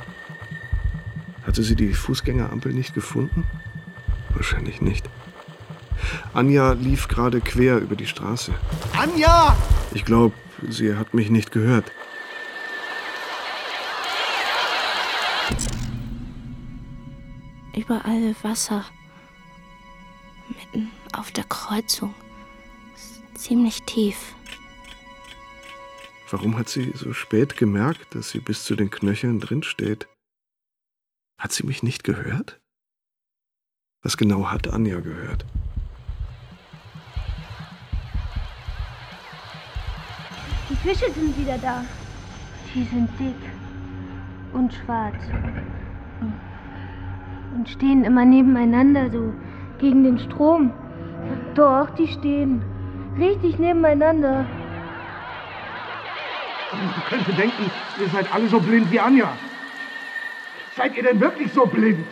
[1.47, 3.45] Hatte sie die Fußgängerampel nicht gefunden?
[4.31, 5.09] Wahrscheinlich nicht.
[6.33, 8.53] Anja lief gerade quer über die Straße.
[8.97, 9.55] Anja!
[9.93, 10.35] Ich glaube,
[10.67, 11.93] sie hat mich nicht gehört.
[17.73, 18.83] Überall Wasser.
[20.49, 22.13] Mitten auf der Kreuzung.
[23.33, 24.35] Ziemlich tief.
[26.31, 30.07] Warum hat sie so spät gemerkt, dass sie bis zu den Knöcheln drin steht?
[31.39, 32.59] Hat sie mich nicht gehört?
[34.01, 35.45] Was genau hat Anja gehört?
[40.69, 41.85] Die Fische sind wieder da.
[42.73, 43.35] Die sind dick
[44.53, 45.23] und schwarz.
[47.53, 49.33] Und stehen immer nebeneinander, so
[49.77, 50.73] gegen den Strom.
[51.53, 52.63] Doch, die stehen
[53.17, 54.45] richtig nebeneinander.
[56.77, 59.35] Man könnte denken, ihr seid alle so blind wie Anja.
[60.75, 62.05] Seid ihr denn wirklich so blind?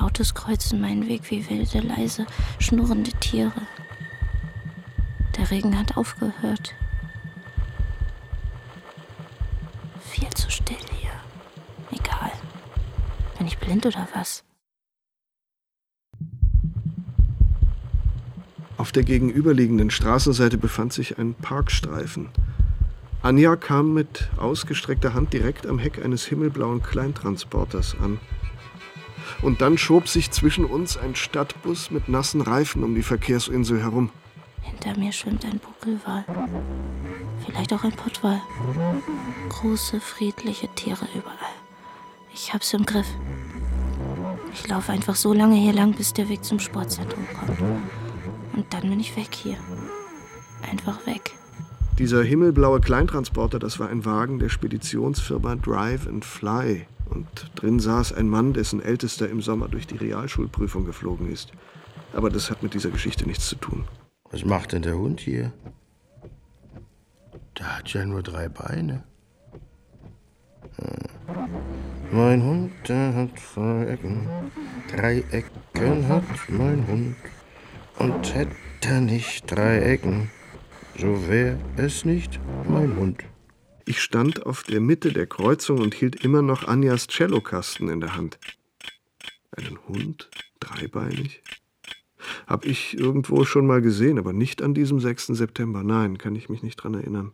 [0.00, 2.26] Autos kreuzen meinen Weg wie wilde, leise,
[2.58, 3.62] schnurrende Tiere.
[5.36, 6.74] Der Regen hat aufgehört.
[10.00, 11.10] Viel zu still hier.
[11.90, 12.30] Egal.
[13.38, 14.44] Bin ich blind oder was?
[18.84, 22.28] Auf der gegenüberliegenden Straßenseite befand sich ein Parkstreifen.
[23.22, 28.20] Anja kam mit ausgestreckter Hand direkt am Heck eines himmelblauen Kleintransporters an.
[29.40, 34.10] Und dann schob sich zwischen uns ein Stadtbus mit nassen Reifen um die Verkehrsinsel herum.
[34.60, 36.26] Hinter mir schwimmt ein Buckelwal.
[37.46, 38.42] Vielleicht auch ein Pottwal.
[39.48, 41.54] Große, friedliche Tiere überall.
[42.34, 43.08] Ich hab's im Griff.
[44.52, 47.58] Ich laufe einfach so lange hier lang, bis der Weg zum Sportzentrum kommt.
[48.56, 49.56] Und dann bin ich weg hier.
[50.70, 51.32] Einfach weg.
[51.98, 56.86] Dieser himmelblaue Kleintransporter, das war ein Wagen der Speditionsfirma Drive and Fly.
[57.08, 61.52] Und drin saß ein Mann, dessen Ältester im Sommer durch die Realschulprüfung geflogen ist.
[62.12, 63.84] Aber das hat mit dieser Geschichte nichts zu tun.
[64.30, 65.52] Was macht denn der Hund hier?
[67.58, 69.04] Der hat ja nur drei Beine.
[70.76, 71.14] Hm.
[72.10, 74.28] Mein Hund, der hat drei Ecken.
[74.94, 77.16] Drei Ecken hat mein Hund.
[77.98, 80.30] Und hätte er nicht drei Ecken,
[80.98, 83.24] so wär es nicht mein Hund.
[83.86, 88.16] Ich stand auf der Mitte der Kreuzung und hielt immer noch Anjas Cellokasten in der
[88.16, 88.38] Hand.
[89.56, 90.30] Einen Hund?
[90.60, 91.42] Dreibeinig?
[92.46, 95.26] Hab ich irgendwo schon mal gesehen, aber nicht an diesem 6.
[95.28, 95.82] September.
[95.82, 97.32] Nein, kann ich mich nicht dran erinnern.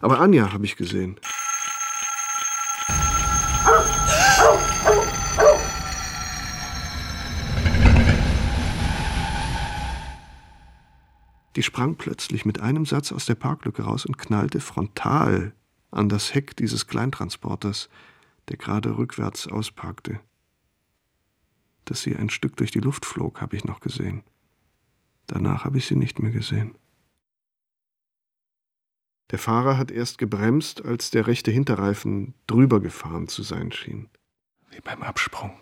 [0.00, 1.16] Aber Anja habe ich gesehen.
[11.58, 15.56] Die sprang plötzlich mit einem Satz aus der Parklücke raus und knallte frontal
[15.90, 17.88] an das Heck dieses Kleintransporters,
[18.46, 20.20] der gerade rückwärts ausparkte.
[21.84, 24.22] Dass sie ein Stück durch die Luft flog, habe ich noch gesehen.
[25.26, 26.76] Danach habe ich sie nicht mehr gesehen.
[29.32, 34.08] Der Fahrer hat erst gebremst, als der rechte Hinterreifen drüber gefahren zu sein schien.
[34.70, 35.58] Wie beim Absprung.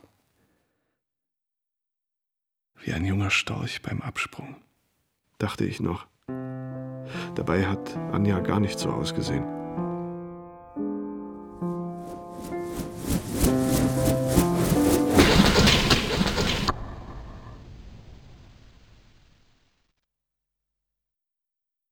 [2.82, 4.56] Wie ein junger Storch beim Absprung,
[5.38, 6.06] dachte ich noch.
[7.34, 9.44] Dabei hat Anja gar nicht so ausgesehen.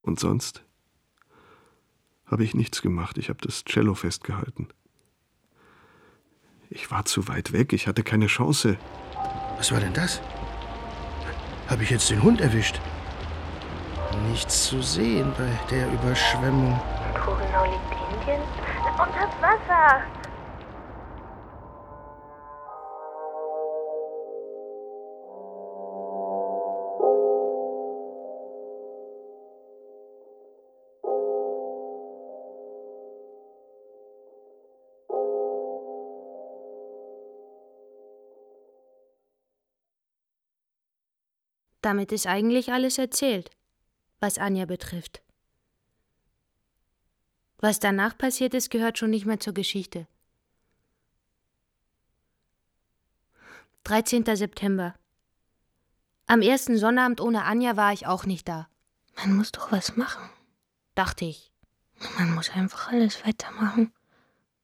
[0.03, 0.64] Und sonst
[2.26, 3.18] habe ich nichts gemacht.
[3.18, 4.68] Ich habe das Cello festgehalten.
[6.70, 7.72] Ich war zu weit weg.
[7.72, 8.76] Ich hatte keine Chance.
[9.57, 10.20] Was war denn das?
[11.68, 12.80] Habe ich jetzt den Hund erwischt?
[14.23, 16.81] Nichts zu sehen bei der Überschwemmung.
[17.25, 18.43] Wo genau liegt Indien?
[18.99, 20.03] Unter Wasser.
[41.83, 43.51] Damit ist eigentlich alles erzählt,
[44.25, 45.20] was Anja betrifft.
[47.59, 50.07] Was danach passiert ist, gehört schon nicht mehr zur Geschichte.
[53.85, 54.25] 13.
[54.35, 54.95] September.
[56.27, 58.66] Am ersten Sonnabend ohne Anja war ich auch nicht da.
[59.16, 60.31] Man muss doch was machen.
[60.95, 61.53] Dachte ich.
[62.16, 63.93] Man muss einfach alles weitermachen,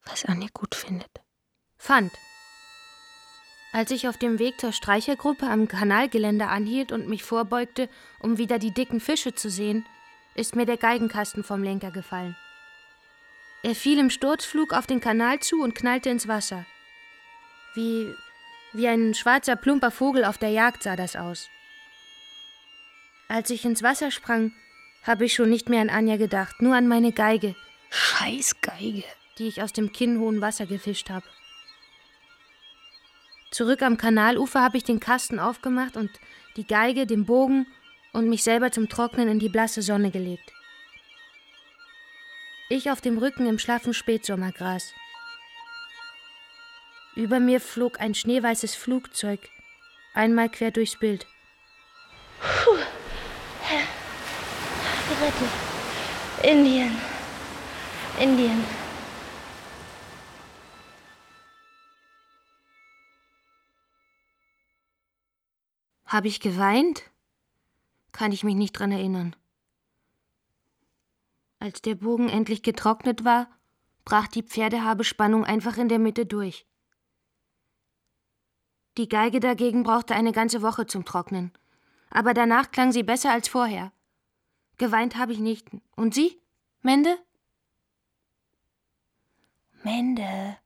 [0.04, 1.20] was Anja gut findet.
[1.76, 2.11] Fand.
[3.72, 8.58] Als ich auf dem Weg zur Streichergruppe am Kanalgeländer anhielt und mich vorbeugte, um wieder
[8.58, 9.86] die dicken Fische zu sehen,
[10.34, 12.36] ist mir der Geigenkasten vom Lenker gefallen.
[13.62, 16.66] Er fiel im Sturzflug auf den Kanal zu und knallte ins Wasser.
[17.74, 18.12] Wie,
[18.72, 21.48] wie ein schwarzer, plumper Vogel auf der Jagd sah das aus.
[23.28, 24.52] Als ich ins Wasser sprang,
[25.04, 27.54] habe ich schon nicht mehr an Anja gedacht, nur an meine Geige.
[27.90, 29.04] Scheiß Geige.
[29.38, 31.26] Die ich aus dem kinnhohen Wasser gefischt habe.
[33.51, 36.11] Zurück am Kanalufer habe ich den Kasten aufgemacht und
[36.57, 37.66] die Geige, den Bogen
[38.12, 40.53] und mich selber zum Trocknen in die blasse Sonne gelegt.
[42.68, 44.92] Ich auf dem Rücken im schlaffen Spätsommergras.
[47.16, 49.40] Über mir flog ein schneeweißes Flugzeug,
[50.14, 51.26] einmal quer durchs Bild.
[52.40, 52.76] Puh.
[55.09, 55.51] Gerettet.
[56.44, 56.96] Indien.
[58.20, 58.64] Indien.
[66.11, 67.04] Habe ich geweint?
[68.11, 69.36] Kann ich mich nicht dran erinnern.
[71.61, 73.46] Als der Bogen endlich getrocknet war,
[74.04, 76.66] brach die Pferdehabespannung einfach in der Mitte durch.
[78.96, 81.52] Die Geige dagegen brauchte eine ganze Woche zum Trocknen,
[82.11, 83.92] aber danach klang sie besser als vorher.
[84.78, 85.68] Geweint habe ich nicht.
[85.94, 86.42] Und Sie,
[86.82, 87.16] Mende?
[89.84, 90.58] Mende.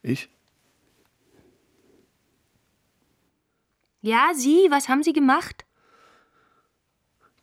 [0.00, 0.30] Ich?
[4.00, 5.64] Ja, Sie, was haben Sie gemacht?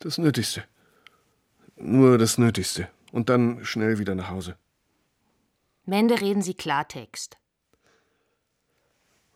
[0.00, 0.64] Das Nötigste.
[1.76, 2.88] Nur das Nötigste.
[3.12, 4.56] Und dann schnell wieder nach Hause.
[5.84, 7.38] Mende, reden Sie Klartext.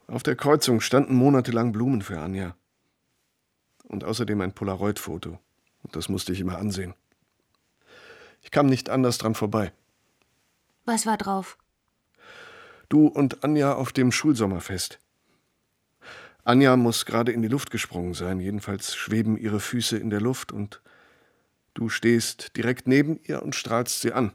[0.09, 2.57] Auf der Kreuzung standen monatelang Blumen für Anja.
[3.85, 5.39] Und außerdem ein Polaroid-Foto.
[5.83, 6.95] Und das musste ich immer ansehen.
[8.43, 9.73] Ich kam nicht anders dran vorbei.
[10.85, 11.57] Was war drauf?
[12.89, 14.99] Du und Anja auf dem Schulsommerfest.
[16.45, 20.51] Anja muss gerade in die Luft gesprungen sein, jedenfalls schweben ihre Füße in der Luft
[20.51, 20.81] und
[21.75, 24.33] du stehst direkt neben ihr und strahlst sie an.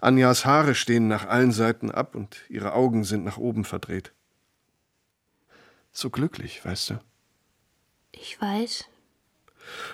[0.00, 4.12] Anjas Haare stehen nach allen Seiten ab und ihre Augen sind nach oben verdreht.
[5.92, 6.98] So glücklich, weißt du.
[8.12, 8.84] Ich weiß.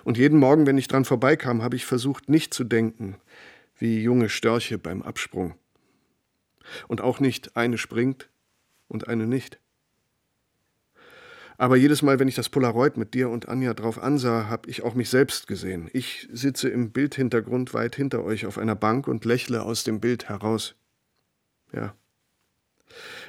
[0.05, 3.17] Und jeden Morgen, wenn ich dran vorbeikam, habe ich versucht, nicht zu denken,
[3.79, 5.55] wie junge Störche beim Absprung.
[6.89, 8.29] Und auch nicht, eine springt
[8.89, 9.62] und eine nicht.
[11.63, 14.83] Aber jedes Mal, wenn ich das Polaroid mit dir und Anja drauf ansah, habe ich
[14.83, 15.89] auch mich selbst gesehen.
[15.93, 20.29] Ich sitze im Bildhintergrund weit hinter euch auf einer Bank und lächle aus dem Bild
[20.29, 20.75] heraus.
[21.73, 21.95] Ja.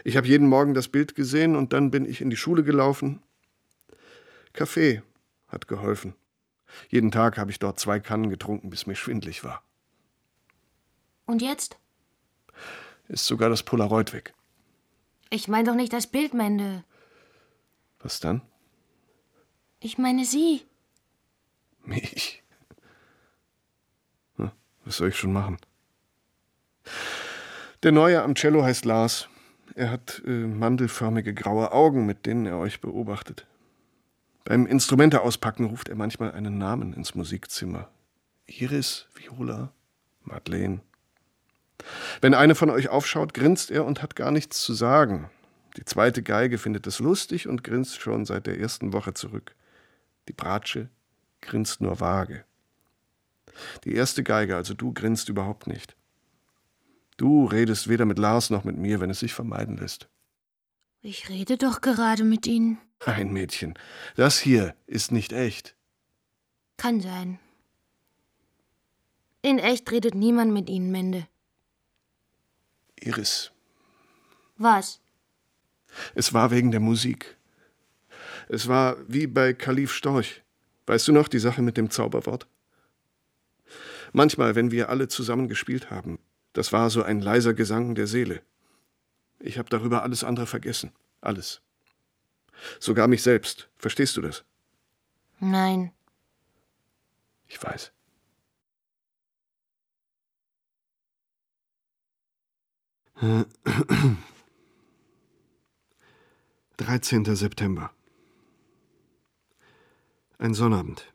[0.04, 3.22] Ich habe jeden Morgen das Bild gesehen und dann bin ich in die Schule gelaufen.
[4.54, 5.04] Kaffee
[5.48, 6.16] hat geholfen.
[6.90, 9.62] Jeden Tag habe ich dort zwei Kannen getrunken, bis mir schwindlig war.
[11.28, 11.78] Und jetzt?
[13.10, 14.34] Ist sogar das Polaroid weg.
[15.30, 16.84] Ich meine doch nicht das Bild, Mende.
[18.04, 18.42] Was dann?
[19.80, 20.62] Ich meine Sie.
[21.84, 22.44] Mich?
[24.86, 25.58] Was soll ich schon machen?
[27.84, 29.30] Der Neue am Cello heißt Lars.
[29.76, 33.48] Er hat äh, mandelförmige graue Augen, mit denen er euch beobachtet.
[34.44, 37.90] Beim Instrumente auspacken ruft er manchmal einen Namen ins Musikzimmer.
[38.46, 39.72] Iris, Viola,
[40.22, 40.82] Madeleine.
[42.22, 45.30] Wenn eine von euch aufschaut, grinst er und hat gar nichts zu sagen.
[45.78, 49.56] Die zweite Geige findet es lustig und grinst schon seit der ersten Woche zurück.
[50.28, 50.90] Die Bratsche
[51.42, 52.46] grinst nur vage.
[53.84, 55.96] Die erste Geige, also du, grinst überhaupt nicht.
[57.18, 60.08] Du redest weder mit Lars noch mit mir, wenn es sich vermeiden lässt.
[61.02, 62.78] Ich rede doch gerade mit Ihnen.
[63.06, 63.74] Ein Mädchen,
[64.16, 65.76] das hier ist nicht echt.
[66.78, 67.40] Kann sein.
[69.42, 71.28] In echt redet niemand mit Ihnen, Mende.
[73.02, 73.52] Iris,
[74.56, 75.03] Was?
[76.16, 77.38] Es war wegen der Musik.
[78.50, 80.44] Es war wie bei Kalif Storch.
[80.86, 82.48] Weißt du noch die Sache mit dem Zauberwort?
[84.12, 86.20] Manchmal, wenn wir alle zusammen gespielt haben,
[86.54, 88.42] das war so ein leiser Gesang der Seele.
[89.40, 90.92] Ich habe darüber alles andere vergessen.
[91.22, 91.62] Alles.
[92.80, 93.70] Sogar mich selbst.
[93.76, 94.44] Verstehst du das?
[95.40, 95.92] Nein.
[97.48, 97.92] Ich weiß.
[106.84, 107.92] Dreizehnter September.
[110.38, 111.14] Ein Sonnabend.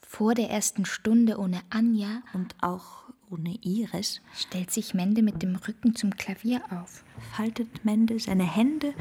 [0.00, 5.54] Vor der ersten Stunde ohne Anja und auch ohne Iris stellt sich Mende mit dem
[5.54, 7.04] Rücken zum Klavier auf.
[7.36, 8.94] faltet Mende seine Hände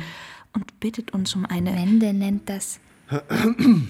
[0.53, 1.72] und bittet uns um eine.
[1.72, 2.80] Mende nennt das.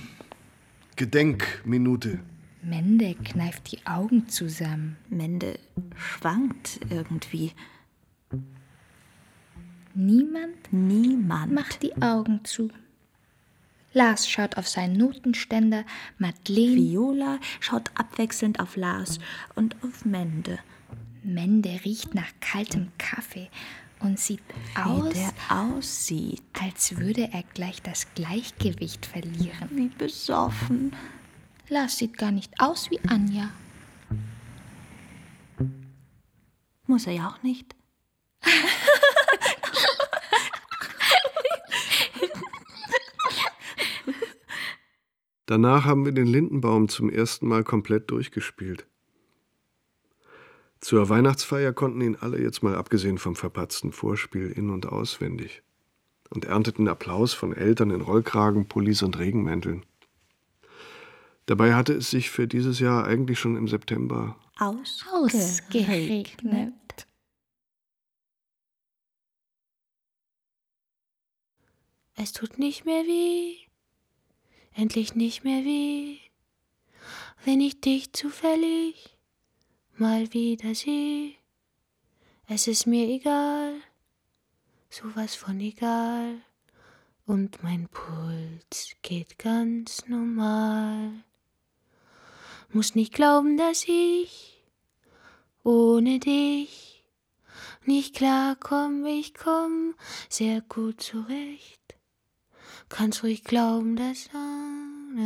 [0.95, 2.21] Gedenkminute.
[2.61, 4.95] Mende kneift die Augen zusammen.
[5.09, 5.59] Mende
[5.97, 7.51] schwankt irgendwie.
[10.01, 12.69] Niemand Niemand macht die Augen zu.
[13.91, 15.83] Lars schaut auf seinen Notenständer,
[16.17, 16.77] Madeleine.
[16.77, 19.19] Viola schaut abwechselnd auf Lars
[19.55, 20.59] und auf Mende.
[21.21, 23.49] Mende riecht nach kaltem Kaffee
[23.99, 24.39] und sieht
[24.73, 25.17] aus,
[25.49, 26.43] aussieht.
[26.53, 29.69] als würde er gleich das Gleichgewicht verlieren.
[29.71, 30.93] Wie besoffen.
[31.67, 33.49] Lars sieht gar nicht aus wie Anja.
[36.87, 37.75] Muss er ja auch nicht.
[45.49, 48.85] Danach haben wir den Lindenbaum zum ersten Mal komplett durchgespielt.
[50.79, 55.63] Zur Weihnachtsfeier konnten ihn alle jetzt mal abgesehen vom verpatzten Vorspiel in- und auswendig
[56.29, 59.87] und ernteten Applaus von Eltern in Rollkragen, Pullis und Regenmänteln.
[61.47, 66.75] Dabei hatte es sich für dieses Jahr eigentlich schon im September Ausgeregnet.
[72.13, 73.68] Es tut nicht mehr weh.
[74.79, 76.19] Endlich nicht mehr weh.
[77.43, 79.17] Wenn ich dich zufällig
[79.97, 81.33] mal wieder sehe.
[82.47, 83.73] Es ist mir egal.
[84.89, 86.37] Sowas von egal.
[87.25, 91.11] Und mein Puls geht ganz normal.
[92.69, 94.63] Muss nicht glauben, dass ich
[95.65, 97.03] ohne dich
[97.83, 99.05] nicht klarkomm.
[99.05, 99.95] Ich komm
[100.29, 101.79] sehr gut zurecht.
[102.87, 104.29] Kannst ruhig glauben, dass.
[104.33, 104.68] Na,
[105.19, 105.25] Ich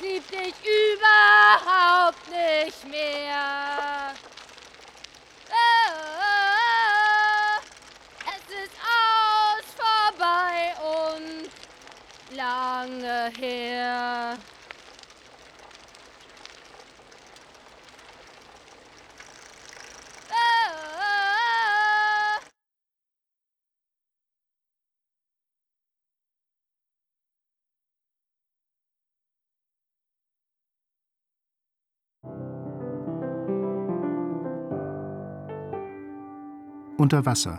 [0.00, 4.14] lieb dich überhaupt nicht mehr.
[5.50, 7.60] Ah,
[8.24, 11.50] Es ist aus, vorbei und
[12.34, 14.38] lange her.
[37.00, 37.56] Unter Wasser.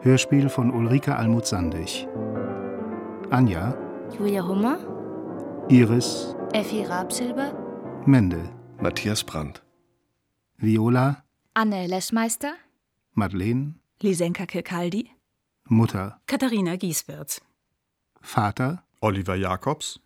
[0.00, 2.08] Hörspiel von Ulrike Almuth-Sandig.
[3.28, 3.76] Anja,
[4.16, 4.78] Julia Hummer,
[5.68, 7.52] Iris, Effi Rabsilber,
[8.06, 8.48] Mendel,
[8.80, 9.62] Matthias Brandt,
[10.56, 11.22] Viola,
[11.52, 12.54] Anne Leschmeister,
[13.12, 15.10] Madeleine, Lisenka Kirkaldi,
[15.68, 17.42] Mutter, Katharina Gieswirth.
[18.22, 20.00] Vater, Oliver Jakobs,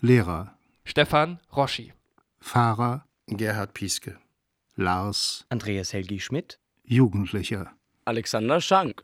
[0.00, 1.92] Lehrer, Stefan Roschi.
[2.38, 4.16] Fahrer, Gerhard Pieske,
[4.76, 7.72] Lars, Andreas Helgi Schmidt, Jugendlicher.
[8.04, 9.02] Alexander Schank,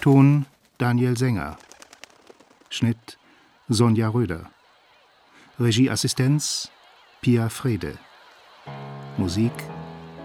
[0.00, 0.46] Ton
[0.78, 1.58] Daniel Sänger.
[2.70, 3.18] Schnitt
[3.68, 4.50] Sonja Röder.
[5.60, 6.70] Regieassistenz
[7.20, 7.98] Pia Frede.
[9.18, 9.52] Musik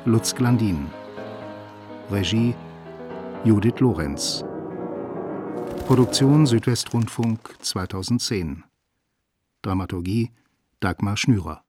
[0.06, 0.88] Lutz Glandin.
[2.10, 2.56] Regie
[3.44, 4.44] Judith Lorenz.
[5.86, 8.64] Produktion Südwestrundfunk 2010.
[9.62, 10.32] Dramaturgie
[10.80, 11.67] Dagmar Schnürer.